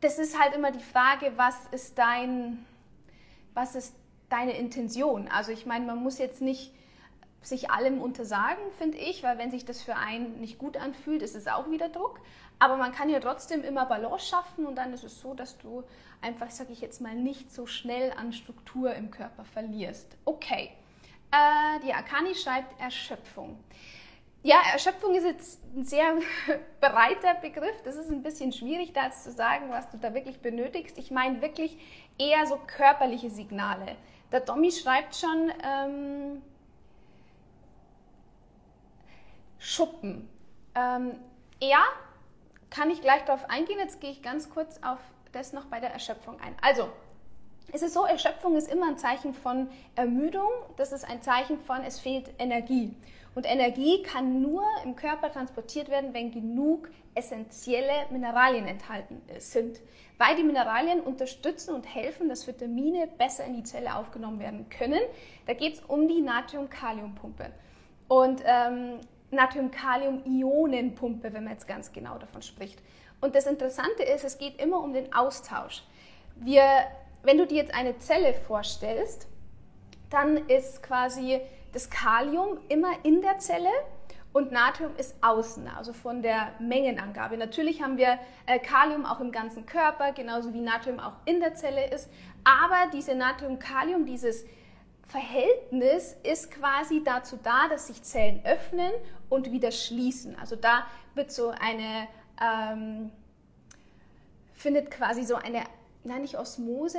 das 0.01 0.19
ist 0.19 0.41
halt 0.41 0.55
immer 0.55 0.73
die 0.73 0.83
Frage, 0.83 1.33
was 1.37 1.57
ist 1.71 1.99
dein, 1.99 2.65
was 3.55 3.75
ist 3.75 3.95
deine 4.29 4.57
Intention. 4.57 5.29
Also 5.29 5.53
ich 5.53 5.67
meine, 5.67 5.87
man 5.87 6.03
muss 6.03 6.19
jetzt 6.19 6.43
nicht 6.43 6.73
sich 7.47 7.71
allem 7.71 8.01
untersagen, 8.01 8.63
finde 8.79 8.99
ich, 8.99 9.23
weil 9.23 9.39
wenn 9.39 9.51
sich 9.51 9.65
das 9.65 9.83
für 9.83 9.97
einen 9.97 10.41
nicht 10.41 10.59
gut 10.59 10.77
anfühlt, 10.77 11.23
ist 11.23 11.37
es 11.37 11.47
auch 11.47 11.71
wieder 11.71 11.89
Druck. 11.89 12.21
Aber 12.59 12.77
man 12.77 12.93
kann 12.93 13.09
ja 13.09 13.21
trotzdem 13.21 13.63
immer 13.63 13.87
Balance 13.87 14.27
schaffen 14.27 14.67
und 14.67 14.77
dann 14.77 14.93
ist 14.93 15.05
es 15.05 15.21
so, 15.21 15.35
dass 15.35 15.59
du 15.59 15.85
einfach, 16.23 16.51
sage 16.51 16.73
ich 16.73 16.81
jetzt 16.81 17.01
mal, 17.01 17.15
nicht 17.15 17.53
so 17.53 17.67
schnell 17.67 18.13
an 18.13 18.33
Struktur 18.33 18.95
im 18.95 19.11
Körper 19.11 19.45
verlierst. 19.45 20.17
Okay, 20.25 20.71
äh, 21.31 21.81
die 21.85 21.93
Akani 21.93 22.35
schreibt 22.35 22.81
Erschöpfung. 22.81 23.59
Ja, 24.43 24.59
Erschöpfung 24.73 25.15
ist 25.15 25.25
jetzt 25.25 25.61
ein 25.75 25.85
sehr 25.85 26.15
breiter 26.81 27.35
Begriff. 27.43 27.83
Das 27.85 27.97
ist 27.97 28.11
ein 28.11 28.23
bisschen 28.23 28.53
schwierig, 28.53 28.93
da 28.93 29.11
zu 29.11 29.33
sagen, 29.33 29.71
was 29.71 29.91
du 29.91 29.99
da 29.99 30.15
wirklich 30.15 30.41
benötigst. 30.41 30.99
Ich 30.99 31.11
meine 31.11 31.43
wirklich 31.43 31.77
eher 32.17 32.47
so 32.47 32.59
körperliche 32.67 33.29
Signale. 33.29 33.97
Der 34.33 34.41
Domi 34.41 34.71
schreibt 34.71 35.17
schon, 35.17 35.53
ähm, 35.63 36.43
Schuppen. 39.59 40.29
Ähm, 40.75 41.13
ja, 41.61 41.83
kann 42.71 42.91
ich 42.91 43.01
gleich 43.01 43.25
darauf 43.25 43.49
eingehen. 43.49 43.79
Jetzt 43.79 44.01
gehe 44.01 44.11
ich 44.11 44.23
ganz 44.23 44.51
kurz 44.51 44.81
auf 44.83 44.99
das 45.33 45.53
noch 45.53 45.67
bei 45.67 45.81
der 45.81 45.91
Erschöpfung 45.91 46.41
ein. 46.41 46.55
Also, 46.61 46.89
es 47.73 47.83
ist 47.83 47.95
so, 47.95 48.05
Erschöpfung 48.05 48.57
ist 48.57 48.71
immer 48.71 48.89
ein 48.89 48.99
Zeichen 48.99 49.35
von 49.35 49.69
Ermüdung. 49.97 50.49
Das 50.77 50.93
ist 50.93 51.09
ein 51.09 51.21
Zeichen 51.23 51.59
von, 51.59 51.83
es 51.83 51.99
fehlt 51.99 52.31
Energie. 52.39 52.95
Und 53.35 53.45
Energie 53.45 54.03
kann 54.03 54.41
nur 54.41 54.65
im 54.85 54.97
Körper 54.97 55.31
transportiert 55.31 55.91
werden, 55.91 56.15
wenn 56.15 56.31
genug 56.31 56.89
essentielle 57.15 58.07
Mineralien 58.11 58.67
enthalten 58.67 59.21
sind. 59.39 59.81
Weil 60.17 60.37
die 60.37 60.43
Mineralien 60.43 61.01
unterstützen 61.01 61.75
und 61.75 61.83
helfen, 61.85 62.29
dass 62.31 62.47
Vitamine 62.47 63.07
besser 63.19 63.45
in 63.45 63.55
die 63.55 63.63
Zelle 63.63 63.95
aufgenommen 63.95 64.39
werden 64.39 64.71
können. 64.71 65.01
Da 65.47 65.53
geht 65.53 65.75
es 65.75 65.81
um 65.81 66.09
die 66.09 66.23
Natrium-Kalium-Pumpe. 66.23 67.51
Und 68.09 68.43
ähm, 68.47 69.01
Natrium-Kalium-Ionenpumpe, 69.31 71.33
wenn 71.33 71.45
man 71.45 71.55
jetzt 71.55 71.69
ganz 71.69 71.93
genau 71.93 72.19
davon 72.19 72.43
spricht. 72.43 72.81
Und 73.21 73.35
das 73.35 73.47
Interessante 73.47 74.03
ist, 74.03 74.25
es 74.25 74.39
geht 74.39 74.61
immer 74.61 74.81
um 74.81 74.93
den 74.93 75.13
Austausch. 75.13 75.83
Wir, 76.37 76.63
wenn 77.23 77.39
du 77.39 77.47
dir 77.47 77.57
jetzt 77.57 77.75
eine 77.75 77.99
Zelle 77.99 78.35
vorstellst, 78.35 79.27
dann 80.11 80.37
ist 80.49 80.83
quasi 80.83 81.41
das 81.73 81.91
Kalium 81.91 82.59
immer 82.69 82.93
in 83.03 83.23
der 83.23 83.39
Zelle 83.39 83.71
und 84.33 84.53
Natrium 84.53 84.95
ist 84.97 85.17
außen, 85.23 85.67
also 85.67 85.95
von 85.95 86.21
der 86.21 86.53
Mengenangabe. 86.59 87.39
Natürlich 87.39 87.83
haben 87.83 87.97
wir 87.97 88.19
äh, 88.45 88.59
Kalium 88.59 89.07
auch 89.07 89.21
im 89.21 89.33
ganzen 89.33 89.65
Körper, 89.65 90.13
genauso 90.13 90.53
wie 90.53 90.61
Natrium 90.61 91.01
auch 91.01 91.15
in 91.25 91.41
der 91.41 91.55
Zelle 91.55 91.91
ist, 91.91 92.11
aber 92.45 92.91
diese 92.93 93.15
Natrium-Kalium, 93.15 94.05
dieses 94.05 94.45
Verhältnis 95.07 96.17
ist 96.23 96.51
quasi 96.51 97.03
dazu 97.05 97.39
da, 97.43 97.69
dass 97.69 97.87
sich 97.87 98.03
Zellen 98.03 98.45
öffnen 98.45 98.93
und 99.29 99.53
wieder 99.53 99.71
schließen. 99.71 100.37
Also 100.39 100.57
da 100.57 100.87
wird 101.15 101.31
so 101.31 101.51
eine, 101.51 102.09
ähm, 102.43 103.13
findet 104.55 104.91
quasi 104.91 105.25
so 105.25 105.37
eine, 105.37 105.63
nein, 106.03 106.23
nicht 106.23 106.37
Osmose, 106.37 106.99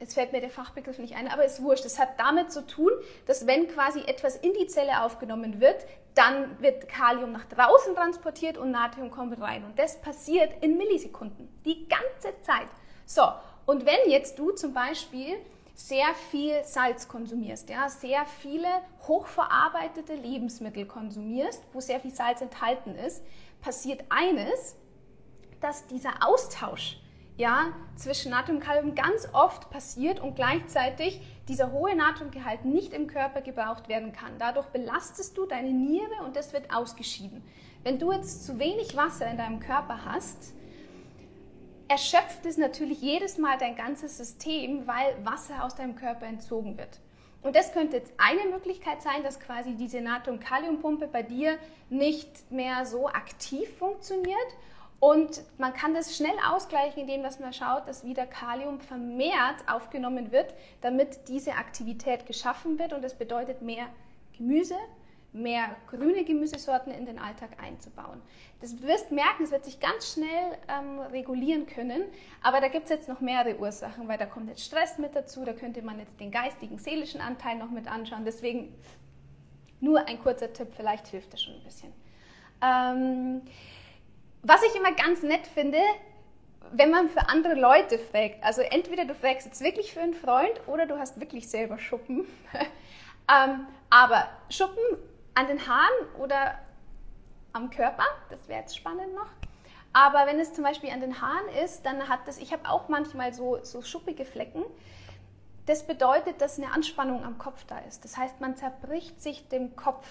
jetzt 0.00 0.14
fällt 0.14 0.32
mir 0.32 0.40
der 0.40 0.50
Fachbegriff 0.50 0.98
nicht 0.98 1.14
ein, 1.14 1.28
aber 1.28 1.44
ist 1.44 1.62
wurscht. 1.62 1.84
Es 1.84 1.98
hat 1.98 2.18
damit 2.18 2.52
zu 2.52 2.66
tun, 2.66 2.90
dass 3.26 3.46
wenn 3.46 3.68
quasi 3.68 4.00
etwas 4.00 4.36
in 4.36 4.52
die 4.54 4.66
Zelle 4.66 5.02
aufgenommen 5.02 5.60
wird, 5.60 5.86
dann 6.14 6.60
wird 6.60 6.88
Kalium 6.88 7.32
nach 7.32 7.44
draußen 7.44 7.94
transportiert 7.94 8.56
und 8.56 8.70
Natrium 8.70 9.10
kommt 9.10 9.40
rein. 9.40 9.64
Und 9.64 9.78
das 9.78 10.00
passiert 10.00 10.62
in 10.62 10.76
Millisekunden, 10.76 11.48
die 11.64 11.86
ganze 11.88 12.40
Zeit. 12.42 12.68
So, 13.06 13.22
und 13.66 13.86
wenn 13.86 14.10
jetzt 14.10 14.38
du 14.38 14.52
zum 14.52 14.72
Beispiel 14.74 15.36
sehr 15.74 16.14
viel 16.30 16.62
Salz 16.64 17.08
konsumierst, 17.08 17.68
ja, 17.68 17.88
sehr 17.88 18.24
viele 18.26 18.68
hochverarbeitete 19.08 20.14
Lebensmittel 20.14 20.86
konsumierst, 20.86 21.62
wo 21.72 21.80
sehr 21.80 22.00
viel 22.00 22.12
Salz 22.12 22.40
enthalten 22.40 22.94
ist, 22.94 23.24
passiert 23.60 24.04
eines, 24.08 24.76
dass 25.60 25.86
dieser 25.86 26.12
Austausch 26.26 26.98
ja, 27.36 27.72
zwischen 27.96 28.30
Natrium 28.30 28.58
und 28.58 28.64
Kalium 28.64 28.94
ganz 28.94 29.28
oft 29.32 29.68
passiert 29.70 30.20
und 30.20 30.36
gleichzeitig 30.36 31.20
dieser 31.48 31.72
hohe 31.72 31.96
Natriumgehalt 31.96 32.64
nicht 32.64 32.92
im 32.92 33.08
Körper 33.08 33.40
gebraucht 33.40 33.88
werden 33.88 34.12
kann. 34.12 34.38
Dadurch 34.38 34.66
belastest 34.66 35.36
du 35.36 35.44
deine 35.44 35.72
Niere 35.72 36.22
und 36.24 36.36
das 36.36 36.52
wird 36.52 36.72
ausgeschieden. 36.72 37.42
Wenn 37.82 37.98
du 37.98 38.12
jetzt 38.12 38.46
zu 38.46 38.58
wenig 38.58 38.96
Wasser 38.96 39.28
in 39.28 39.36
deinem 39.36 39.58
Körper 39.58 40.04
hast, 40.04 40.54
erschöpft 41.88 42.44
es 42.46 42.56
natürlich 42.56 43.00
jedes 43.00 43.38
Mal 43.38 43.58
dein 43.58 43.76
ganzes 43.76 44.16
System, 44.16 44.86
weil 44.86 45.14
Wasser 45.24 45.64
aus 45.64 45.74
deinem 45.74 45.96
Körper 45.96 46.26
entzogen 46.26 46.78
wird. 46.78 47.00
Und 47.42 47.54
das 47.54 47.72
könnte 47.72 47.98
jetzt 47.98 48.12
eine 48.16 48.50
Möglichkeit 48.50 49.02
sein, 49.02 49.22
dass 49.22 49.38
quasi 49.38 49.74
diese 49.74 50.00
Natrium-Kalium-Pumpe 50.00 51.08
bei 51.08 51.22
dir 51.22 51.58
nicht 51.90 52.50
mehr 52.50 52.86
so 52.86 53.08
aktiv 53.08 53.68
funktioniert. 53.76 54.38
Und 54.98 55.42
man 55.58 55.74
kann 55.74 55.92
das 55.92 56.16
schnell 56.16 56.34
ausgleichen, 56.50 57.02
indem 57.02 57.22
dass 57.22 57.40
man 57.40 57.52
schaut, 57.52 57.86
dass 57.86 58.04
wieder 58.04 58.24
Kalium 58.24 58.80
vermehrt 58.80 59.56
aufgenommen 59.66 60.32
wird, 60.32 60.54
damit 60.80 61.28
diese 61.28 61.52
Aktivität 61.52 62.24
geschaffen 62.24 62.78
wird. 62.78 62.94
Und 62.94 63.02
das 63.02 63.14
bedeutet 63.18 63.60
mehr 63.60 63.88
Gemüse, 64.38 64.76
mehr 65.34 65.74
grüne 65.88 66.24
Gemüsesorten 66.24 66.92
in 66.92 67.06
den 67.06 67.18
Alltag 67.18 67.50
einzubauen. 67.62 68.22
Das 68.60 68.80
wirst 68.80 69.10
merken, 69.10 69.42
es 69.42 69.50
wird 69.50 69.64
sich 69.64 69.80
ganz 69.80 70.12
schnell 70.12 70.56
ähm, 70.68 71.00
regulieren 71.00 71.66
können, 71.66 72.04
aber 72.40 72.60
da 72.60 72.68
gibt 72.68 72.84
es 72.84 72.90
jetzt 72.90 73.08
noch 73.08 73.20
mehrere 73.20 73.58
Ursachen, 73.58 74.06
weil 74.06 74.16
da 74.16 74.26
kommt 74.26 74.48
jetzt 74.48 74.64
Stress 74.64 74.96
mit 74.98 75.14
dazu, 75.16 75.44
da 75.44 75.52
könnte 75.52 75.82
man 75.82 75.98
jetzt 75.98 76.18
den 76.20 76.30
geistigen, 76.30 76.78
seelischen 76.78 77.20
Anteil 77.20 77.56
noch 77.56 77.70
mit 77.70 77.88
anschauen. 77.88 78.24
Deswegen 78.24 78.72
nur 79.80 80.06
ein 80.06 80.20
kurzer 80.20 80.52
Tipp, 80.52 80.68
vielleicht 80.74 81.08
hilft 81.08 81.32
das 81.32 81.42
schon 81.42 81.54
ein 81.54 81.64
bisschen. 81.64 81.92
Ähm, 82.62 83.42
was 84.42 84.62
ich 84.62 84.76
immer 84.76 84.92
ganz 84.92 85.22
nett 85.22 85.46
finde, 85.48 85.78
wenn 86.72 86.90
man 86.90 87.08
für 87.08 87.28
andere 87.28 87.54
Leute 87.54 87.98
fragt, 87.98 88.42
also 88.42 88.62
entweder 88.62 89.04
du 89.04 89.14
fragst 89.14 89.46
jetzt 89.46 89.62
wirklich 89.62 89.92
für 89.92 90.00
einen 90.00 90.14
Freund 90.14 90.60
oder 90.68 90.86
du 90.86 90.98
hast 90.98 91.18
wirklich 91.20 91.48
selber 91.48 91.78
Schuppen. 91.78 92.24
ähm, 93.28 93.66
aber 93.90 94.28
Schuppen 94.48 94.82
an 95.34 95.46
den 95.48 95.66
Haaren 95.66 96.08
oder 96.18 96.58
am 97.52 97.70
Körper, 97.70 98.04
das 98.30 98.48
wäre 98.48 98.60
jetzt 98.60 98.76
spannend 98.76 99.14
noch. 99.14 99.30
Aber 99.92 100.26
wenn 100.26 100.40
es 100.40 100.52
zum 100.52 100.64
Beispiel 100.64 100.90
an 100.90 101.00
den 101.00 101.20
Haaren 101.20 101.48
ist, 101.64 101.86
dann 101.86 102.08
hat 102.08 102.26
das, 102.26 102.38
ich 102.38 102.52
habe 102.52 102.68
auch 102.68 102.88
manchmal 102.88 103.32
so, 103.32 103.62
so 103.62 103.80
schuppige 103.80 104.24
Flecken. 104.24 104.64
Das 105.66 105.86
bedeutet, 105.86 106.40
dass 106.40 106.58
eine 106.58 106.72
Anspannung 106.72 107.24
am 107.24 107.38
Kopf 107.38 107.64
da 107.66 107.78
ist. 107.78 108.04
Das 108.04 108.16
heißt, 108.16 108.40
man 108.40 108.56
zerbricht 108.56 109.22
sich 109.22 109.48
den 109.48 109.76
Kopf 109.76 110.06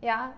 ja, 0.00 0.32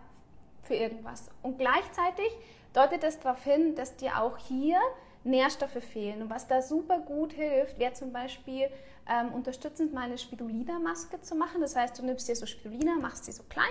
für 0.65 0.75
irgendwas. 0.75 1.31
Und 1.43 1.59
gleichzeitig 1.59 2.31
deutet 2.73 3.05
das 3.05 3.21
darauf 3.21 3.43
hin, 3.45 3.77
dass 3.77 3.97
dir 3.97 4.21
auch 4.21 4.37
hier 4.39 4.79
Nährstoffe 5.23 5.85
fehlen. 5.85 6.23
Und 6.23 6.31
was 6.31 6.49
da 6.49 6.61
super 6.61 6.99
gut 6.99 7.33
hilft, 7.33 7.79
wäre 7.79 7.93
zum 7.93 8.13
Beispiel 8.13 8.69
ähm, 9.09 9.33
unterstützend 9.33 9.95
mal 9.95 10.03
eine 10.03 10.19
Spirulina-Maske 10.19 11.21
zu 11.21 11.37
machen. 11.37 11.61
Das 11.61 11.77
heißt, 11.77 11.97
du 11.99 12.05
nimmst 12.05 12.29
dir 12.29 12.35
so 12.35 12.47
Spirulina, 12.47 12.97
machst 12.97 13.25
sie 13.27 13.33
so 13.33 13.45
klein 13.45 13.71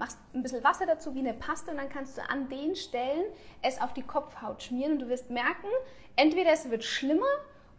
machst 0.00 0.18
ein 0.34 0.42
bisschen 0.42 0.64
Wasser 0.64 0.86
dazu 0.86 1.14
wie 1.14 1.20
eine 1.20 1.34
Paste 1.34 1.70
und 1.70 1.76
dann 1.76 1.90
kannst 1.90 2.16
du 2.16 2.22
an 2.28 2.48
den 2.48 2.74
Stellen 2.74 3.26
es 3.62 3.80
auf 3.80 3.92
die 3.92 4.02
Kopfhaut 4.02 4.62
schmieren 4.62 4.92
und 4.94 4.98
du 5.00 5.08
wirst 5.08 5.30
merken, 5.30 5.68
entweder 6.16 6.50
es 6.50 6.70
wird 6.70 6.82
schlimmer 6.82 7.26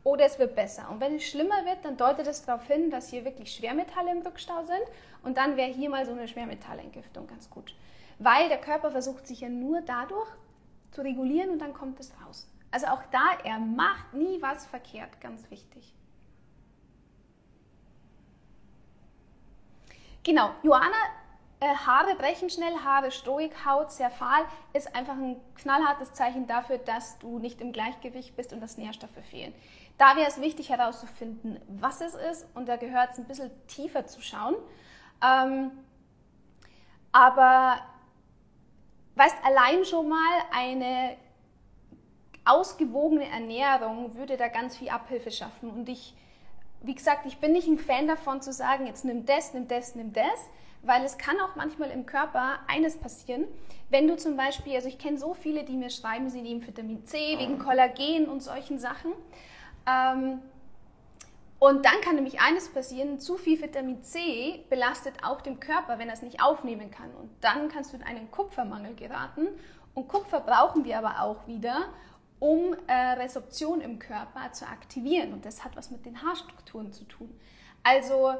oder 0.04 0.25
es 0.25 0.38
wird 0.38 0.56
besser. 0.56 0.88
Und 0.92 1.01
wenn 1.01 1.16
es 1.16 1.24
schlimmer 1.24 1.66
wird, 1.66 1.84
dann 1.84 1.98
deutet 1.98 2.28
es 2.28 2.46
darauf 2.46 2.66
hin, 2.68 2.92
dass 2.92 3.10
hier 3.10 3.25
wirklich 3.25 3.51
Schwermetalle 3.54 4.12
im 4.12 4.22
Rückstau 4.22 4.63
sind 4.63 4.84
und 5.24 5.36
dann 5.38 5.58
wäre 5.58 5.72
hier 5.72 5.90
mal 5.90 6.06
so 6.06 6.12
eine 6.12 6.28
Schwermetallentgiftung 6.28 7.25
ganz 7.25 7.50
gut. 7.50 7.75
Weil 8.20 8.50
der 8.50 8.62
Körper 8.62 8.92
versucht 8.92 9.25
sich 9.25 9.42
ja 9.42 9.50
nur 9.50 9.82
dadurch 9.82 10.30
zu 10.92 11.01
regulieren 11.01 11.50
und 11.50 11.60
dann 11.60 11.74
kommt 11.74 12.00
es 12.00 12.13
raus. 12.24 12.48
Also 12.70 12.86
auch 12.88 13.01
da, 13.12 13.38
er 13.44 13.58
macht 13.58 14.13
nie 14.13 14.42
was 14.42 14.68
verkehrt, 14.68 15.20
ganz 15.22 15.50
wichtig. 15.50 15.96
Genau, 20.24 20.51
Johanna 20.62 20.94
äh, 20.94 21.21
Haare 21.62 22.15
brechen 22.15 22.50
schnell, 22.50 22.74
Haare 22.84 23.12
stoig, 23.12 23.51
Haut 23.65 23.91
sehr 23.91 24.10
fahl, 24.10 24.44
ist 24.74 24.96
einfach 24.96 25.13
ein 25.13 25.39
knallhartes 25.56 26.13
Zeichen 26.13 26.48
dafür, 26.48 26.80
dass 26.80 27.20
du 27.20 27.38
nicht 27.38 27.62
im 27.62 27.72
Gleichgewicht 27.72 28.36
bist 28.36 28.51
und 28.51 28.62
dass 28.62 28.77
Nährstoffe 28.77 29.12
fehlen. 29.30 29.53
Da 29.98 30.15
wäre 30.15 30.27
es 30.27 30.41
wichtig 30.41 30.70
herauszufinden, 30.70 31.62
was 31.68 32.01
es 32.01 32.15
ist 32.15 32.48
und 32.56 32.68
da 32.68 32.77
gehört 32.77 33.12
es 33.12 33.20
ein 33.20 33.25
bisschen 33.25 33.51
tiefer 33.68 34.08
zu 34.08 34.22
schauen. 34.22 34.56
Ähm, 35.24 35.72
aber 37.12 37.80
weißt, 39.15 39.36
allein 39.44 39.86
schon 39.86 40.10
mal 40.10 40.39
eine 40.51 41.15
ausgewogene 42.44 43.30
Ernährung 43.30 44.15
würde 44.15 44.38
da 44.38 44.48
ganz 44.48 44.77
viel 44.77 44.89
Abhilfe 44.89 45.30
schaffen. 45.30 45.70
Und 45.70 45.89
ich, 45.89 46.15
wie 46.82 46.96
gesagt, 46.96 47.27
ich 47.27 47.38
bin 47.38 47.51
nicht 47.51 47.68
ein 47.68 47.77
Fan 47.77 48.08
davon 48.08 48.41
zu 48.41 48.51
sagen, 48.51 48.88
jetzt 48.88 49.06
nimm 49.06 49.27
das, 49.27 49.53
nimm 49.53 49.68
das, 49.68 49.94
nimm 49.94 50.12
das, 50.12 50.50
weil 50.84 51.04
es 51.04 51.18
kann 51.18 51.40
auch 51.40 51.56
manchmal 51.56 51.92
im 51.92 52.06
Körper 52.06 52.60
eines 52.68 52.98
passieren. 52.98 53.46
Wenn 53.90 54.08
du 54.08 54.18
zum 54.18 54.38
Beispiel, 54.38 54.76
also 54.76 54.88
ich 54.88 54.98
kenne 54.98 55.18
so 55.18 55.34
viele, 55.34 55.64
die 55.64 55.78
mir 55.78 55.90
schreiben, 55.90 56.30
sie 56.30 56.42
nehmen 56.42 56.66
Vitamin 56.66 57.06
C 57.06 57.38
wegen 57.38 57.60
Kollagen 57.60 58.28
und 58.28 58.42
solchen 58.42 58.80
Sachen. 58.80 59.12
Ähm, 59.86 60.40
Und 61.60 61.86
dann 61.86 62.02
kann 62.02 62.16
nämlich 62.16 62.42
eines 62.42 62.70
passieren, 62.70 63.20
zu 63.20 63.38
viel 63.38 63.62
Vitamin 63.62 64.02
C 64.02 64.66
belastet 64.72 65.14
auch 65.24 65.42
den 65.42 65.60
Körper, 65.60 66.00
wenn 66.00 66.08
er 66.08 66.16
es 66.16 66.24
nicht 66.24 66.42
aufnehmen 66.42 66.90
kann. 66.90 67.12
Und 67.14 67.30
dann 67.42 67.70
kannst 67.70 67.94
du 67.94 67.98
in 67.98 68.04
einen 68.04 68.32
Kupfermangel 68.32 68.96
geraten. 68.96 69.48
Und 69.94 70.08
Kupfer 70.08 70.40
brauchen 70.40 70.86
wir 70.86 70.98
aber 70.98 71.22
auch 71.22 71.46
wieder, 71.46 71.90
um 72.40 72.76
äh, 72.88 72.94
Resorption 72.94 73.80
im 73.82 74.00
Körper 74.00 74.52
zu 74.54 74.66
aktivieren. 74.66 75.34
Und 75.34 75.46
das 75.46 75.64
hat 75.64 75.76
was 75.76 75.92
mit 75.92 76.04
den 76.04 76.24
Haarstrukturen 76.24 76.92
zu 76.92 77.04
tun. 77.04 77.30
Also 77.84 78.34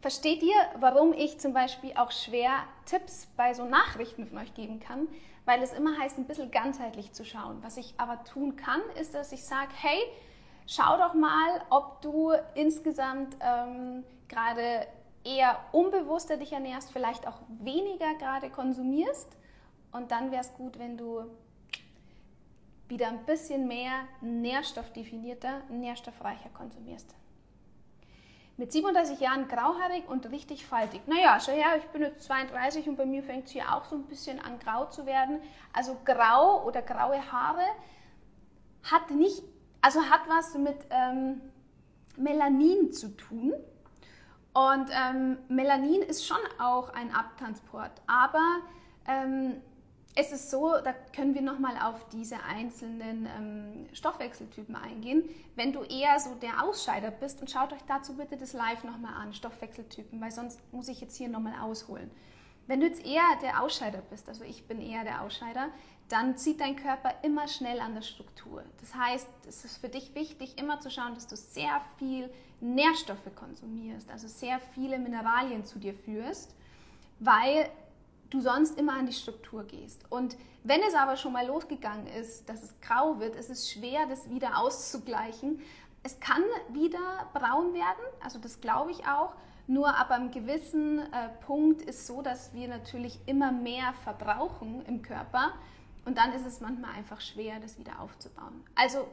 versteht 0.00 0.42
ihr, 0.42 0.56
warum 0.78 1.12
ich 1.12 1.38
zum 1.38 1.52
Beispiel 1.52 1.92
auch 1.96 2.10
schwer 2.10 2.52
Tipps 2.86 3.26
bei 3.36 3.54
so 3.54 3.64
Nachrichten 3.64 4.26
von 4.26 4.38
euch 4.38 4.54
geben 4.54 4.80
kann? 4.80 5.08
Weil 5.44 5.62
es 5.62 5.72
immer 5.72 5.98
heißt, 5.98 6.18
ein 6.18 6.26
bisschen 6.26 6.50
ganzheitlich 6.50 7.12
zu 7.12 7.24
schauen. 7.24 7.58
Was 7.62 7.76
ich 7.76 7.94
aber 7.98 8.22
tun 8.24 8.56
kann, 8.56 8.80
ist, 9.00 9.14
dass 9.14 9.32
ich 9.32 9.44
sage, 9.44 9.70
hey, 9.74 9.98
schau 10.66 10.96
doch 10.96 11.14
mal, 11.14 11.62
ob 11.70 12.00
du 12.02 12.32
insgesamt 12.54 13.36
ähm, 13.40 14.04
gerade 14.28 14.86
eher 15.24 15.58
unbewusster 15.72 16.36
dich 16.36 16.52
ernährst, 16.52 16.92
vielleicht 16.92 17.26
auch 17.26 17.40
weniger 17.48 18.14
gerade 18.14 18.50
konsumierst. 18.50 19.36
Und 19.92 20.10
dann 20.10 20.30
wäre 20.30 20.42
es 20.42 20.54
gut, 20.54 20.78
wenn 20.78 20.96
du 20.96 21.24
wieder 22.88 23.08
ein 23.08 23.24
bisschen 23.24 23.68
mehr 23.68 23.92
nährstoffdefinierter, 24.20 25.62
nährstoffreicher 25.68 26.48
konsumierst. 26.50 27.14
Mit 28.60 28.72
37 28.72 29.20
Jahren 29.20 29.48
grauhaarig 29.48 30.06
und 30.06 30.30
richtig 30.30 30.66
faltig. 30.66 31.00
Naja, 31.06 31.38
schau 31.40 31.52
her, 31.52 31.78
ich 31.78 31.86
bin 31.86 32.02
jetzt 32.02 32.24
32 32.24 32.88
und 32.88 32.96
bei 32.96 33.06
mir 33.06 33.22
fängt 33.22 33.46
es 33.46 33.52
hier 33.52 33.74
auch 33.74 33.86
so 33.86 33.96
ein 33.96 34.04
bisschen 34.04 34.38
an 34.38 34.58
grau 34.58 34.84
zu 34.84 35.06
werden. 35.06 35.40
Also 35.72 35.96
grau 36.04 36.64
oder 36.66 36.82
graue 36.82 37.32
Haare 37.32 37.64
hat 38.82 39.10
nicht 39.10 39.42
also 39.80 40.02
hat 40.02 40.20
was 40.28 40.54
mit 40.54 40.76
ähm, 40.90 41.40
Melanin 42.16 42.92
zu 42.92 43.16
tun. 43.16 43.54
Und 44.52 44.90
ähm, 44.90 45.38
Melanin 45.48 46.02
ist 46.02 46.26
schon 46.26 46.36
auch 46.58 46.90
ein 46.90 47.14
Abtransport, 47.14 48.02
aber 48.06 48.58
ähm, 49.06 49.62
es 50.16 50.32
ist 50.32 50.50
so, 50.50 50.74
da 50.82 50.92
können 51.14 51.34
wir 51.34 51.42
nochmal 51.42 51.76
auf 51.80 52.08
diese 52.08 52.42
einzelnen 52.42 53.26
ähm, 53.26 53.86
Stoffwechseltypen 53.92 54.74
eingehen. 54.74 55.22
Wenn 55.54 55.72
du 55.72 55.82
eher 55.82 56.18
so 56.18 56.34
der 56.34 56.64
Ausscheider 56.64 57.10
bist, 57.10 57.40
und 57.40 57.50
schaut 57.50 57.72
euch 57.72 57.82
dazu 57.86 58.16
bitte 58.16 58.36
das 58.36 58.52
Live 58.52 58.82
nochmal 58.82 59.14
an, 59.14 59.32
Stoffwechseltypen, 59.32 60.20
weil 60.20 60.32
sonst 60.32 60.60
muss 60.72 60.88
ich 60.88 61.00
jetzt 61.00 61.16
hier 61.16 61.28
nochmal 61.28 61.54
ausholen. 61.60 62.10
Wenn 62.66 62.80
du 62.80 62.86
jetzt 62.86 63.04
eher 63.04 63.22
der 63.42 63.62
Ausscheider 63.62 64.02
bist, 64.10 64.28
also 64.28 64.44
ich 64.44 64.66
bin 64.66 64.80
eher 64.80 65.04
der 65.04 65.22
Ausscheider, 65.22 65.70
dann 66.08 66.36
zieht 66.36 66.60
dein 66.60 66.76
Körper 66.76 67.14
immer 67.22 67.46
schnell 67.46 67.80
an 67.80 67.94
der 67.94 68.02
Struktur. 68.02 68.64
Das 68.80 68.94
heißt, 68.94 69.28
es 69.48 69.64
ist 69.64 69.78
für 69.78 69.88
dich 69.88 70.14
wichtig, 70.14 70.58
immer 70.58 70.80
zu 70.80 70.90
schauen, 70.90 71.14
dass 71.14 71.28
du 71.28 71.36
sehr 71.36 71.80
viel 71.98 72.30
Nährstoffe 72.60 73.34
konsumierst, 73.36 74.10
also 74.10 74.26
sehr 74.26 74.60
viele 74.74 74.98
Mineralien 74.98 75.64
zu 75.64 75.78
dir 75.78 75.94
führst, 75.94 76.54
weil 77.20 77.70
du 78.30 78.40
sonst 78.40 78.78
immer 78.78 78.94
an 78.94 79.06
die 79.06 79.12
Struktur 79.12 79.64
gehst. 79.64 80.04
Und 80.10 80.36
wenn 80.62 80.80
es 80.82 80.94
aber 80.94 81.16
schon 81.16 81.32
mal 81.32 81.46
losgegangen 81.46 82.06
ist, 82.06 82.48
dass 82.48 82.62
es 82.62 82.80
grau 82.80 83.18
wird, 83.18 83.36
ist 83.36 83.50
es 83.50 83.70
schwer, 83.70 84.06
das 84.08 84.30
wieder 84.30 84.58
auszugleichen. 84.58 85.60
Es 86.02 86.18
kann 86.20 86.42
wieder 86.70 87.28
braun 87.34 87.74
werden, 87.74 88.04
also 88.22 88.38
das 88.38 88.60
glaube 88.60 88.90
ich 88.90 89.06
auch. 89.06 89.34
Nur 89.66 89.96
ab 89.96 90.10
einem 90.10 90.30
gewissen 90.30 90.98
äh, 90.98 91.28
Punkt 91.46 91.82
ist 91.82 92.06
so, 92.06 92.22
dass 92.22 92.54
wir 92.54 92.66
natürlich 92.68 93.20
immer 93.26 93.52
mehr 93.52 93.92
verbrauchen 94.02 94.84
im 94.86 95.02
Körper 95.02 95.52
und 96.04 96.18
dann 96.18 96.32
ist 96.32 96.46
es 96.46 96.60
manchmal 96.60 96.94
einfach 96.94 97.20
schwer, 97.20 97.60
das 97.60 97.78
wieder 97.78 98.00
aufzubauen. 98.00 98.64
Also 98.74 99.06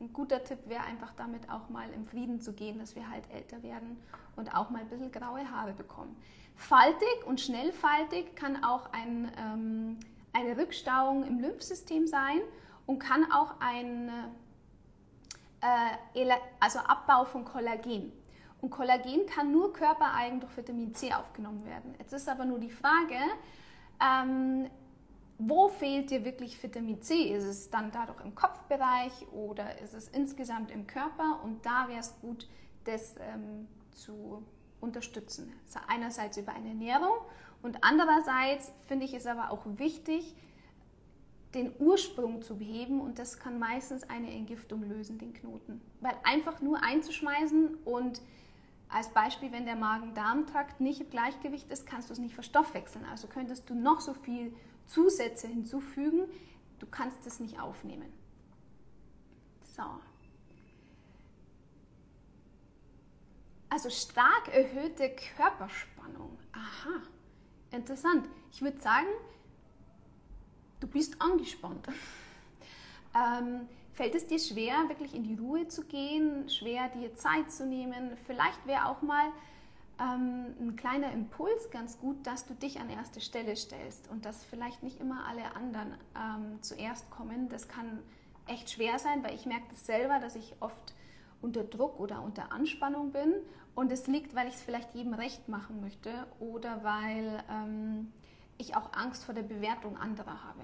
ein 0.00 0.12
guter 0.12 0.44
Tipp 0.44 0.58
wäre 0.66 0.84
einfach 0.84 1.12
damit 1.16 1.50
auch 1.50 1.68
mal 1.68 1.88
im 1.92 2.06
Frieden 2.06 2.40
zu 2.40 2.52
gehen, 2.52 2.78
dass 2.78 2.94
wir 2.94 3.10
halt 3.10 3.28
älter 3.30 3.62
werden 3.62 3.96
und 4.36 4.54
auch 4.54 4.70
mal 4.70 4.80
ein 4.80 4.88
bisschen 4.88 5.10
graue 5.10 5.50
Haare 5.50 5.72
bekommen. 5.72 6.16
Faltig 6.54 7.26
und 7.26 7.40
schnellfaltig 7.40 8.36
kann 8.36 8.62
auch 8.64 8.92
ein, 8.92 9.30
ähm, 9.38 9.98
eine 10.32 10.56
Rückstauung 10.56 11.24
im 11.24 11.40
Lymphsystem 11.40 12.06
sein 12.06 12.40
und 12.86 12.98
kann 12.98 13.30
auch 13.32 13.54
ein 13.60 14.10
äh, 15.60 16.30
also 16.60 16.78
Abbau 16.80 17.24
von 17.24 17.44
Kollagen. 17.44 18.12
Und 18.60 18.70
Kollagen 18.70 19.26
kann 19.26 19.52
nur 19.52 19.72
körpereigen 19.72 20.40
durch 20.40 20.56
Vitamin 20.56 20.94
C 20.94 21.12
aufgenommen 21.12 21.64
werden. 21.64 21.94
Jetzt 21.98 22.12
ist 22.12 22.28
aber 22.28 22.44
nur 22.44 22.58
die 22.58 22.70
Frage, 22.70 23.16
ähm, 24.00 24.68
wo 25.38 25.68
fehlt 25.68 26.10
dir 26.10 26.24
wirklich 26.24 26.60
Vitamin 26.60 27.00
C? 27.00 27.14
Ist 27.34 27.44
es 27.44 27.70
dann 27.70 27.92
dadurch 27.92 28.20
im 28.24 28.34
Kopfbereich 28.34 29.12
oder 29.32 29.80
ist 29.80 29.94
es 29.94 30.08
insgesamt 30.08 30.70
im 30.70 30.86
Körper? 30.86 31.40
Und 31.44 31.64
da 31.64 31.88
wäre 31.88 32.00
es 32.00 32.18
gut, 32.20 32.48
das 32.84 33.14
ähm, 33.20 33.68
zu 33.92 34.42
unterstützen. 34.80 35.52
Also 35.66 35.80
einerseits 35.88 36.36
über 36.36 36.52
eine 36.52 36.68
Ernährung 36.68 37.16
und 37.62 37.82
andererseits 37.82 38.72
finde 38.86 39.04
ich 39.04 39.14
es 39.14 39.26
aber 39.26 39.50
auch 39.50 39.64
wichtig, 39.64 40.34
den 41.54 41.72
Ursprung 41.78 42.42
zu 42.42 42.58
beheben 42.58 43.00
und 43.00 43.18
das 43.18 43.38
kann 43.38 43.58
meistens 43.58 44.08
eine 44.08 44.30
Entgiftung 44.30 44.82
lösen, 44.82 45.18
den 45.18 45.32
Knoten. 45.32 45.80
Weil 46.00 46.14
einfach 46.24 46.60
nur 46.60 46.82
einzuschmeißen 46.82 47.74
und 47.84 48.20
als 48.90 49.08
Beispiel, 49.10 49.52
wenn 49.52 49.64
der 49.64 49.76
Magen-Darm-Trakt 49.76 50.80
nicht 50.80 51.00
im 51.00 51.10
Gleichgewicht 51.10 51.70
ist, 51.70 51.86
kannst 51.86 52.08
du 52.08 52.12
es 52.12 52.18
nicht 52.18 52.34
verstoffwechseln. 52.34 53.04
Also 53.10 53.28
könntest 53.28 53.68
du 53.68 53.74
noch 53.74 54.00
so 54.00 54.14
viel 54.14 54.52
Zusätze 54.88 55.46
hinzufügen, 55.46 56.28
du 56.78 56.86
kannst 56.86 57.26
es 57.26 57.38
nicht 57.40 57.60
aufnehmen. 57.60 58.12
So. 59.62 59.82
Also 63.68 63.90
stark 63.90 64.48
erhöhte 64.48 65.14
Körperspannung. 65.36 66.38
Aha, 66.52 67.02
interessant. 67.70 68.26
Ich 68.50 68.62
würde 68.62 68.80
sagen, 68.80 69.06
du 70.80 70.86
bist 70.86 71.20
angespannt. 71.20 71.86
ähm, 73.14 73.68
fällt 73.92 74.14
es 74.14 74.26
dir 74.26 74.38
schwer, 74.38 74.88
wirklich 74.88 75.14
in 75.14 75.22
die 75.22 75.36
Ruhe 75.36 75.68
zu 75.68 75.84
gehen, 75.84 76.48
schwer 76.48 76.88
dir 76.88 77.14
Zeit 77.14 77.52
zu 77.52 77.66
nehmen? 77.66 78.16
Vielleicht 78.26 78.66
wäre 78.66 78.86
auch 78.86 79.02
mal 79.02 79.30
ähm, 80.00 80.54
ein 80.60 80.76
kleiner 80.76 81.12
Impuls 81.12 81.70
ganz 81.70 81.98
gut, 81.98 82.26
dass 82.26 82.46
du 82.46 82.54
dich 82.54 82.80
an 82.80 82.90
erste 82.90 83.20
Stelle 83.20 83.56
stellst 83.56 84.08
und 84.10 84.24
dass 84.24 84.44
vielleicht 84.44 84.82
nicht 84.82 85.00
immer 85.00 85.26
alle 85.26 85.56
anderen 85.56 85.94
ähm, 86.16 86.62
zuerst 86.62 87.10
kommen. 87.10 87.48
Das 87.48 87.68
kann 87.68 88.00
echt 88.46 88.70
schwer 88.70 88.98
sein, 88.98 89.22
weil 89.22 89.34
ich 89.34 89.46
merke 89.46 89.66
das 89.70 89.86
selber, 89.86 90.18
dass 90.20 90.36
ich 90.36 90.54
oft 90.60 90.94
unter 91.40 91.64
Druck 91.64 92.00
oder 92.00 92.22
unter 92.22 92.52
Anspannung 92.52 93.12
bin 93.12 93.34
und 93.74 93.92
es 93.92 94.06
liegt, 94.06 94.34
weil 94.34 94.48
ich 94.48 94.54
es 94.54 94.62
vielleicht 94.62 94.94
jedem 94.94 95.14
recht 95.14 95.48
machen 95.48 95.80
möchte 95.80 96.26
oder 96.40 96.82
weil 96.82 97.42
ähm, 97.50 98.12
ich 98.56 98.76
auch 98.76 98.92
Angst 98.92 99.24
vor 99.24 99.34
der 99.34 99.42
Bewertung 99.42 99.96
anderer 99.96 100.44
habe. 100.44 100.60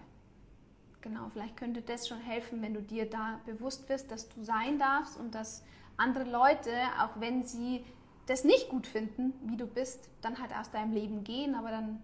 Genau, 1.01 1.29
vielleicht 1.33 1.57
könnte 1.57 1.83
das 1.83 2.09
schon 2.09 2.19
helfen, 2.19 2.63
wenn 2.63 2.75
du 2.75 2.83
dir 2.83 3.09
da 3.09 3.41
bewusst 3.47 3.87
bist, 3.87 4.11
dass 4.11 4.29
du 4.31 4.43
sein 4.43 4.79
darfst 4.79 5.19
und 5.19 5.35
dass 5.35 5.63
andere 5.97 6.25
Leute, 6.25 6.71
auch 6.99 7.21
wenn 7.21 7.45
sie 7.45 7.85
das 8.27 8.45
nicht 8.45 8.69
gut 8.69 8.87
finden, 8.87 9.35
wie 9.43 9.57
du 9.57 9.67
bist, 9.67 10.09
dann 10.21 10.41
halt 10.41 10.55
aus 10.55 10.71
deinem 10.71 10.93
Leben 10.93 11.25
gehen, 11.25 11.55
aber 11.55 11.71
dann 11.71 12.03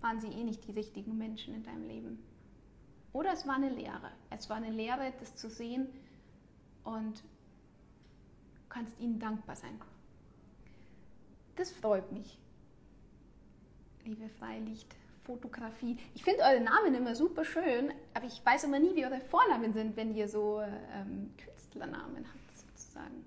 waren 0.00 0.20
sie 0.20 0.28
eh 0.28 0.44
nicht 0.44 0.66
die 0.66 0.72
richtigen 0.72 1.16
Menschen 1.16 1.54
in 1.54 1.62
deinem 1.62 1.86
Leben. 1.86 2.22
Oder 3.12 3.32
es 3.32 3.46
war 3.46 3.56
eine 3.56 3.70
Lehre. 3.70 4.10
Es 4.30 4.48
war 4.48 4.56
eine 4.56 4.70
Lehre, 4.70 5.12
das 5.20 5.36
zu 5.36 5.50
sehen 5.50 5.86
und 6.84 7.22
kannst 8.68 8.98
ihnen 8.98 9.18
dankbar 9.18 9.54
sein. 9.54 9.80
Das 11.56 11.70
freut 11.70 12.10
mich, 12.10 12.38
liebe 14.04 14.28
Freilichtfotografie. 14.30 15.98
Ich 16.14 16.24
finde 16.24 16.42
eure 16.42 16.60
Namen 16.60 16.94
immer 16.94 17.14
super 17.14 17.44
schön, 17.44 17.92
aber 18.14 18.24
ich 18.24 18.44
weiß 18.44 18.64
immer 18.64 18.78
nie, 18.78 18.96
wie 18.96 19.04
eure 19.04 19.20
Vornamen 19.20 19.72
sind, 19.72 19.94
wenn 19.96 20.14
ihr 20.14 20.26
so 20.26 20.62
ähm, 20.62 21.34
Künstlernamen 21.36 22.24
habt, 22.26 22.56
sozusagen. 22.56 23.24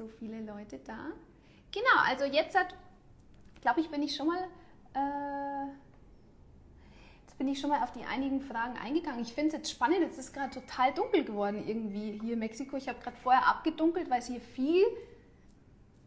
So, 0.00 0.08
viele 0.08 0.40
Leute 0.40 0.78
da. 0.78 1.12
Genau, 1.72 2.08
also 2.08 2.24
jetzt 2.24 2.58
hat, 2.58 2.74
glaube 3.60 3.82
ich, 3.82 3.90
bin 3.90 4.02
ich 4.02 4.16
schon 4.16 4.28
mal, 4.28 4.44
äh, 4.94 5.66
jetzt 7.20 7.36
bin 7.36 7.46
ich 7.48 7.60
schon 7.60 7.68
mal 7.68 7.82
auf 7.82 7.92
die 7.92 8.02
einigen 8.04 8.40
Fragen 8.40 8.78
eingegangen. 8.78 9.20
Ich 9.20 9.34
finde 9.34 9.48
es 9.48 9.52
jetzt 9.52 9.70
spannend, 9.70 10.00
jetzt 10.00 10.18
ist 10.18 10.32
gerade 10.32 10.58
total 10.58 10.94
dunkel 10.94 11.22
geworden 11.22 11.68
irgendwie 11.68 12.18
hier 12.18 12.32
in 12.32 12.38
Mexiko. 12.38 12.78
Ich 12.78 12.88
habe 12.88 12.98
gerade 13.00 13.18
vorher 13.18 13.46
abgedunkelt, 13.46 14.08
weil 14.08 14.20
es 14.20 14.28
hier 14.28 14.40
viel 14.40 14.86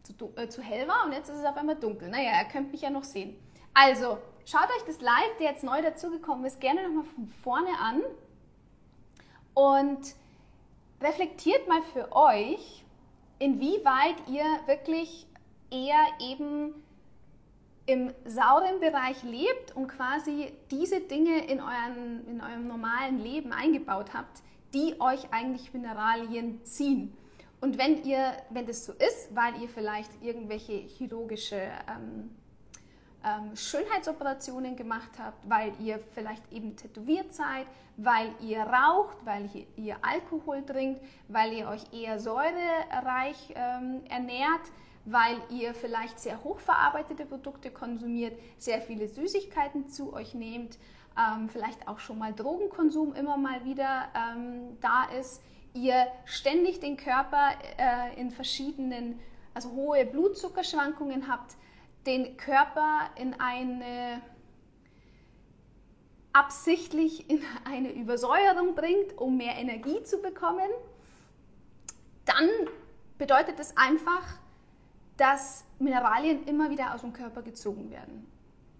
zu, 0.02 0.32
äh, 0.34 0.48
zu 0.48 0.60
hell 0.60 0.88
war 0.88 1.04
und 1.06 1.12
jetzt 1.12 1.28
ist 1.28 1.38
es 1.38 1.44
auf 1.44 1.56
einmal 1.56 1.76
dunkel. 1.76 2.08
Naja, 2.08 2.32
ihr 2.42 2.48
könnt 2.48 2.72
mich 2.72 2.80
ja 2.80 2.90
noch 2.90 3.04
sehen. 3.04 3.36
Also, 3.74 4.18
schaut 4.44 4.70
euch 4.76 4.86
das 4.88 5.00
Live, 5.00 5.36
der 5.38 5.52
jetzt 5.52 5.62
neu 5.62 5.80
dazugekommen 5.82 6.44
ist, 6.46 6.60
gerne 6.60 6.82
nochmal 6.82 7.04
von 7.04 7.28
vorne 7.44 7.78
an 7.78 8.02
und 9.54 10.16
reflektiert 11.00 11.68
mal 11.68 11.82
für 11.82 12.10
euch, 12.10 12.83
inwieweit 13.44 14.16
ihr 14.26 14.44
wirklich 14.66 15.26
eher 15.70 16.06
eben 16.18 16.72
im 17.84 18.10
sauren 18.24 18.80
Bereich 18.80 19.22
lebt 19.22 19.76
und 19.76 19.88
quasi 19.88 20.50
diese 20.70 21.00
Dinge 21.00 21.44
in, 21.44 21.60
euren, 21.60 22.26
in 22.26 22.40
eurem 22.40 22.66
normalen 22.66 23.18
Leben 23.18 23.52
eingebaut 23.52 24.14
habt, 24.14 24.42
die 24.72 24.98
euch 24.98 25.30
eigentlich 25.30 25.74
Mineralien 25.74 26.64
ziehen. 26.64 27.14
Und 27.60 27.76
wenn 27.76 28.02
ihr, 28.04 28.32
wenn 28.48 28.66
das 28.66 28.86
so 28.86 28.92
ist, 28.92 29.34
weil 29.34 29.60
ihr 29.60 29.68
vielleicht 29.68 30.10
irgendwelche 30.22 30.72
chirurgische 30.72 31.60
ähm, 31.88 32.30
ähm, 33.24 33.56
Schönheitsoperationen 33.56 34.76
gemacht 34.76 35.10
habt, 35.18 35.48
weil 35.48 35.72
ihr 35.80 35.98
vielleicht 36.14 36.52
eben 36.52 36.76
tätowiert 36.76 37.32
seid, 37.32 37.66
weil 37.96 38.28
ihr 38.40 38.60
raucht, 38.60 39.16
weil 39.24 39.48
ihr, 39.76 39.96
Alkohol 40.02 40.64
trinkt, 40.64 41.00
weil 41.28 41.52
ihr 41.52 41.68
euch 41.68 41.82
eher 41.92 42.18
säurereich 42.18 43.54
ähm, 43.54 44.02
ernährt, 44.08 44.62
weil 45.04 45.36
ihr 45.50 45.74
vielleicht 45.74 46.18
sehr 46.18 46.42
hochverarbeitete 46.42 47.24
Produkte 47.26 47.70
konsumiert, 47.70 48.38
sehr 48.58 48.80
viele 48.80 49.08
Süßigkeiten 49.08 49.88
zu 49.88 50.12
euch 50.12 50.34
nehmt, 50.34 50.78
ähm, 51.16 51.48
vielleicht 51.48 51.86
auch 51.86 52.00
schon 52.00 52.18
mal 52.18 52.32
Drogenkonsum 52.32 53.14
immer 53.14 53.36
mal 53.36 53.64
wieder 53.64 54.08
ähm, 54.14 54.76
da 54.80 55.04
ist, 55.18 55.42
ihr 55.74 56.06
ständig 56.24 56.80
den 56.80 56.96
Körper 56.96 57.50
äh, 57.78 58.18
in 58.20 58.30
verschiedenen, 58.30 59.20
also 59.52 59.70
hohe 59.72 60.04
Blutzuckerschwankungen 60.06 61.28
habt, 61.28 61.56
den 62.06 62.36
Körper 62.36 63.10
in 63.16 63.38
eine 63.40 64.20
absichtlich 66.34 67.30
in 67.30 67.42
eine 67.64 67.92
Übersäuerung 67.92 68.74
bringt, 68.74 69.16
um 69.16 69.36
mehr 69.36 69.54
Energie 69.56 70.02
zu 70.02 70.18
bekommen, 70.18 70.68
dann 72.24 72.48
bedeutet 73.18 73.60
es 73.60 73.76
einfach, 73.76 74.38
dass 75.16 75.64
Mineralien 75.78 76.44
immer 76.46 76.70
wieder 76.70 76.92
aus 76.92 77.02
dem 77.02 77.12
Körper 77.12 77.42
gezogen 77.42 77.90
werden. 77.90 78.26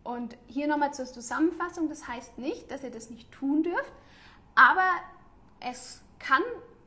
Und 0.02 0.37
hier 0.48 0.66
nochmal 0.66 0.92
zur 0.92 1.06
Zusammenfassung, 1.06 1.88
das 1.88 2.08
heißt 2.08 2.38
nicht, 2.38 2.70
dass 2.70 2.82
ihr 2.82 2.90
das 2.90 3.08
nicht 3.08 3.30
tun 3.30 3.62
dürft, 3.62 3.92
aber 4.56 4.90
es 5.60 6.02
kann 6.18 6.42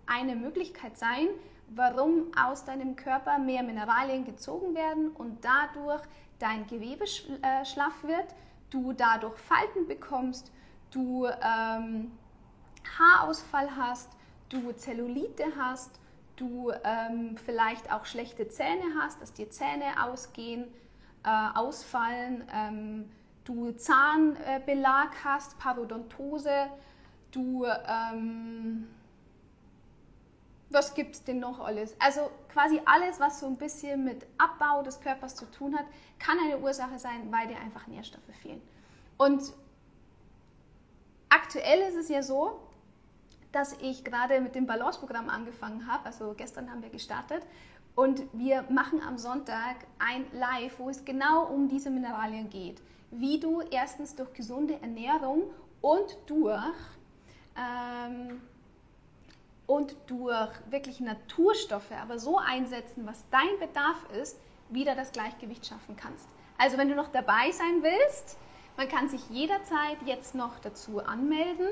eine 0.06 0.36
Möglichkeit 0.36 0.98
sein, 0.98 1.28
warum 1.70 2.32
aus 2.38 2.66
deinem 2.66 2.96
Körper 2.96 3.38
mehr 3.40 3.64
Mineralien 3.64 4.26
gezogen 4.26 4.76
werden 4.76 5.10
und 5.12 5.44
dadurch 5.44 6.02
dein 6.40 6.68
Gewebe 6.68 7.04
äh, 7.04 7.66
schlaff 7.66 8.04
wird, 8.04 8.28
du 8.70 8.94
dadurch 8.94 9.38
Falten 9.38 9.88
bekommst, 9.88 10.52
du 10.92 11.26
ähm, 11.26 12.12
Haarausfall 12.98 13.76
hast, 13.76 14.10
du 14.50 14.72
Zellulite 14.72 15.46
hast, 15.58 16.00
du 16.36 16.72
ähm, 16.84 17.36
vielleicht 17.38 17.92
auch 17.92 18.06
schlechte 18.06 18.48
Zähne 18.48 18.84
hast, 19.00 19.22
dass 19.22 19.34
dir 19.34 19.50
Zähne 19.50 20.04
ausgehen, 20.04 20.66
äh, 21.24 21.58
ausfallen, 21.58 22.44
ähm, 22.54 23.12
du 23.44 23.72
Zahnbelag 23.72 25.10
hast, 25.24 25.58
Parodontose, 25.58 26.70
du 27.32 27.66
ähm, 27.66 28.88
was 30.70 30.94
gibt 30.94 31.16
es 31.16 31.24
denn 31.24 31.40
noch 31.40 31.60
alles? 31.60 31.96
Also 32.00 32.30
quasi 32.52 32.82
alles, 32.86 33.20
was 33.20 33.40
so 33.40 33.48
ein 33.48 33.56
bisschen 33.56 34.04
mit 34.04 34.26
Abbau 34.38 34.84
des 34.84 35.00
Körpers 35.00 35.36
zu 35.36 35.46
tun 35.50 35.78
hat, 35.78 35.86
kann 36.20 36.38
eine 36.40 36.58
Ursache 36.58 37.00
sein, 37.00 37.32
weil 37.32 37.48
dir 37.48 37.58
einfach 37.60 37.88
Nährstoffe 37.88 38.24
fehlen. 38.42 38.62
Und 39.18 39.54
aktuell 41.30 41.80
ist 41.88 41.96
es 41.96 42.10
ja 42.10 42.22
so, 42.22 42.60
dass 43.52 43.78
ich 43.82 44.04
gerade 44.04 44.42
mit 44.42 44.56
dem 44.56 44.68
Balance-Programm 44.68 45.30
angefangen 45.30 45.88
habe. 45.88 46.06
Also 46.06 46.34
gestern 46.36 46.70
haben 46.70 46.82
wir 46.82 46.90
gestartet. 46.90 47.44
Und 47.96 48.24
wir 48.34 48.64
machen 48.70 49.02
am 49.02 49.18
Sonntag 49.18 49.78
ein 49.98 50.26
Live, 50.32 50.78
wo 50.78 50.90
es 50.90 51.04
genau 51.04 51.46
um 51.46 51.68
diese 51.68 51.90
Mineralien 51.90 52.50
geht. 52.50 52.82
Wie 53.10 53.40
du 53.40 53.62
erstens 53.62 54.16
durch 54.16 54.34
gesunde 54.34 54.80
Ernährung 54.82 55.44
und 55.82 56.18
durch 56.28 56.62
ähm, 57.56 58.42
und 59.68 59.96
durch 60.08 60.50
wirklich 60.70 61.02
Naturstoffe, 61.02 61.92
aber 62.02 62.18
so 62.18 62.40
einsetzen, 62.40 63.06
was 63.06 63.26
dein 63.30 63.60
Bedarf 63.60 63.98
ist, 64.22 64.40
wieder 64.70 64.96
das 64.96 65.12
Gleichgewicht 65.12 65.66
schaffen 65.66 65.96
kannst. 65.96 66.28
Also 66.58 66.78
wenn 66.78 66.90
du 66.90 66.96
noch 66.96 67.10
dabei 67.10 67.52
sein 67.52 67.84
willst, 67.84 68.38
man 68.78 68.88
kann 68.88 69.10
sich 69.10 69.22
jederzeit 69.30 69.98
jetzt 70.06 70.36
noch 70.36 70.60
dazu 70.60 71.04
anmelden 71.04 71.68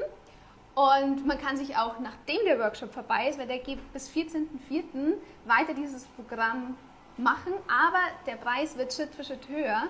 und 0.76 1.26
man 1.26 1.40
kann 1.40 1.58
sich 1.58 1.78
auch, 1.78 2.00
nachdem 2.00 2.40
der 2.46 2.60
Workshop 2.60 2.94
vorbei 2.94 3.30
ist, 3.30 3.40
weil 3.40 3.48
der 3.48 3.60
geht 3.60 3.80
bis 3.94 4.10
14.04. 4.10 5.14
weiter 5.46 5.74
dieses 5.74 6.06
Programm 6.06 6.78
machen, 7.18 7.54
aber 7.68 8.02
der 8.26 8.36
Preis 8.36 8.78
wird 8.78 8.94
Schritt 8.94 9.16
für 9.16 9.24
Schritt 9.24 9.48
höher, 9.48 9.84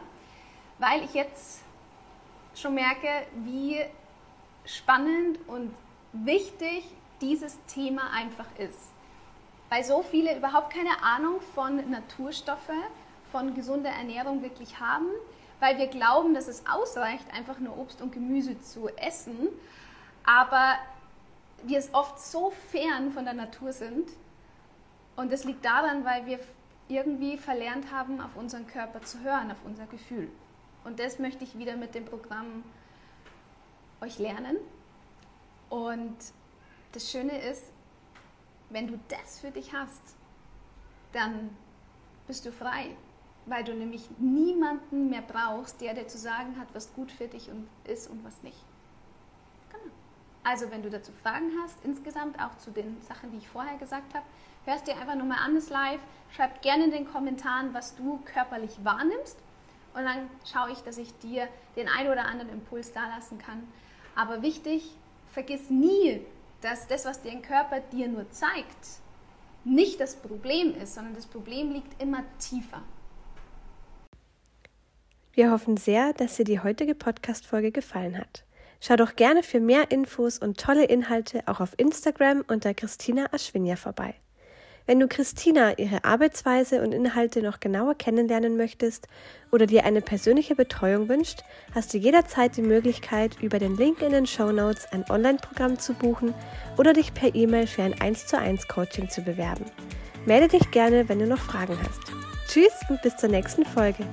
weil 0.78 1.04
ich 1.04 1.14
jetzt 1.14 1.64
schon 2.54 2.76
merke, 2.76 3.10
wie 3.44 3.80
spannend 4.66 5.40
und 5.48 5.74
wichtig 6.14 6.84
dieses 7.22 7.58
Thema 7.66 8.12
einfach 8.12 8.48
ist. 8.58 8.92
Weil 9.70 9.84
so 9.84 10.04
viele 10.04 10.38
überhaupt 10.38 10.74
keine 10.74 11.04
Ahnung 11.04 11.42
von 11.54 11.90
Naturstoffe, 11.90 12.72
von 13.32 13.54
gesunder 13.56 13.90
Ernährung 13.90 14.42
wirklich 14.42 14.80
haben, 14.80 15.08
weil 15.60 15.78
wir 15.78 15.88
glauben, 15.88 16.34
dass 16.34 16.48
es 16.48 16.64
ausreicht, 16.68 17.26
einfach 17.34 17.60
nur 17.60 17.78
Obst 17.78 18.02
und 18.02 18.12
Gemüse 18.12 18.60
zu 18.62 18.90
essen, 18.98 19.50
aber 20.24 20.76
wir 21.64 21.80
es 21.80 21.94
oft 21.94 22.20
so 22.20 22.52
fern 22.72 23.12
von 23.12 23.26
der 23.26 23.34
Natur 23.34 23.74
sind. 23.74 24.10
Und 25.16 25.32
das 25.32 25.46
liegt 25.46 25.66
daran, 25.66 26.06
weil 26.06 26.26
wir 26.26 26.40
irgendwie 26.88 27.38
verlernt 27.38 27.92
haben, 27.92 28.22
auf 28.22 28.36
unseren 28.36 28.68
Körper 28.68 29.02
zu 29.02 29.22
hören, 29.22 29.52
auf 29.52 29.58
unser 29.66 29.88
Gefühl. 29.88 30.30
Und 30.84 31.00
das 31.00 31.20
möchte 31.20 31.44
ich 31.44 31.58
wieder 31.58 31.76
mit 31.78 31.96
dem 31.96 32.06
Programm 32.06 32.64
euch 34.02 34.20
lernen. 34.20 34.58
Und 35.70 36.16
das 36.96 37.12
Schöne 37.12 37.38
ist, 37.40 37.64
wenn 38.70 38.88
du 38.88 39.00
das 39.10 39.40
für 39.40 39.52
dich 39.52 39.74
hast, 39.74 40.02
dann 41.12 41.56
bist 42.28 42.46
du 42.46 42.52
frei, 42.52 42.96
weil 43.46 43.64
du 43.64 43.74
nämlich 43.74 44.10
niemanden 44.18 45.10
mehr 45.10 45.22
brauchst, 45.22 45.82
der 45.82 45.94
dir 45.94 46.08
zu 46.08 46.18
sagen 46.18 46.58
hat, 46.60 46.68
was 46.74 46.94
gut 46.94 47.12
für 47.12 47.28
dich 47.28 47.50
ist 47.84 48.10
und 48.10 48.24
was 48.24 48.42
nicht. 48.44 48.58
Genau. 49.70 49.94
Also 50.44 50.72
wenn 50.72 50.82
du 50.82 50.90
dazu 50.90 51.12
Fragen 51.22 51.52
hast, 51.62 51.78
insgesamt 51.84 52.40
auch 52.40 52.58
zu 52.58 52.72
den 52.72 53.02
Sachen, 53.02 53.32
die 53.32 53.38
ich 53.38 53.48
vorher 53.48 53.78
gesagt 53.78 54.14
habe, 54.14 54.26
hörst 54.66 54.88
dir 54.88 54.96
einfach 54.96 55.16
nochmal 55.16 55.40
an 55.44 55.56
das 55.56 55.70
Live, 55.70 56.02
schreib 56.36 56.62
gerne 56.62 56.86
in 56.86 56.92
den 56.92 57.06
Kommentaren, 57.06 57.74
was 57.74 57.96
du 57.96 58.20
körperlich 58.26 58.84
wahrnimmst 58.84 59.38
und 59.94 60.04
dann 60.04 60.30
schaue 60.52 60.72
ich, 60.72 60.80
dass 60.80 60.98
ich 60.98 61.18
dir 61.20 61.48
den 61.76 61.88
einen 61.88 62.12
oder 62.12 62.26
anderen 62.26 62.50
Impuls 62.50 62.92
dalassen 62.92 63.38
kann. 63.38 63.64
Aber 64.16 64.42
wichtig, 64.42 64.92
vergiss 65.32 65.70
nie, 65.70 66.26
dass 66.66 66.88
das, 66.88 67.06
was 67.06 67.22
dein 67.22 67.44
Körper 67.44 67.80
dir 67.80 68.08
nur 68.08 68.30
zeigt, 68.32 69.00
nicht 69.64 70.00
das 70.00 70.16
Problem 70.16 70.76
ist, 70.76 70.96
sondern 70.96 71.14
das 71.14 71.28
Problem 71.28 71.72
liegt 71.72 72.02
immer 72.02 72.24
tiefer. 72.40 72.82
Wir 75.34 75.52
hoffen 75.52 75.78
sehr, 75.78 76.14
dass 76.14 76.38
dir 76.38 76.44
die 76.44 76.62
heutige 76.62 76.96
Podcast-Folge 76.96 77.72
gefallen 77.72 78.18
hat. 78.18 78.46
Schau 78.82 78.96
doch 78.96 79.16
gerne 79.16 79.44
für 79.44 79.60
mehr 79.60 79.92
Infos 79.92 80.40
und 80.40 80.60
tolle 80.60 80.86
Inhalte 80.86 81.44
auch 81.46 81.60
auf 81.60 81.74
Instagram 81.78 82.44
unter 82.48 82.74
Christina 82.74 83.28
Aschwinja 83.32 83.76
vorbei. 83.76 84.16
Wenn 84.88 85.00
du 85.00 85.08
Christina, 85.08 85.80
ihre 85.80 86.04
Arbeitsweise 86.04 86.84
und 86.84 86.92
Inhalte 86.92 87.42
noch 87.42 87.60
genauer 87.60 87.96
kennenlernen 87.96 88.56
möchtest 88.56 89.08
oder 89.52 89.66
dir 89.66 89.84
eine 89.84 90.02
persönliche 90.02 90.54
Betreuung 90.54 91.10
wünscht, 91.10 91.40
hast 91.74 91.92
du 91.94 91.98
jederzeit 91.98 92.56
die 92.56 92.62
Möglichkeit, 92.62 93.42
über 93.42 93.58
den 93.58 93.78
Link 93.78 94.04
in 94.04 94.12
den 94.12 94.28
Show 94.28 94.52
Notes 94.52 94.86
ein 94.92 95.04
Online-Programm 95.10 95.80
zu 95.80 95.96
buchen 95.96 96.36
oder 96.78 96.94
dich 96.94 97.16
per 97.16 97.34
E-Mail 97.34 97.66
für 97.66 97.82
ein 97.82 98.00
1 98.00 98.28
zu 98.28 98.38
1 98.38 98.68
Coaching 98.68 99.10
zu 99.10 99.22
bewerben. 99.22 99.66
Melde 100.28 100.50
dich 100.50 100.70
gerne, 100.70 101.10
wenn 101.10 101.18
du 101.18 101.26
noch 101.26 101.40
Fragen 101.40 101.78
hast. 101.80 102.02
Tschüss 102.48 102.74
und 102.88 103.02
bis 103.02 103.18
zur 103.18 103.30
nächsten 103.30 103.66
Folge. 103.66 104.06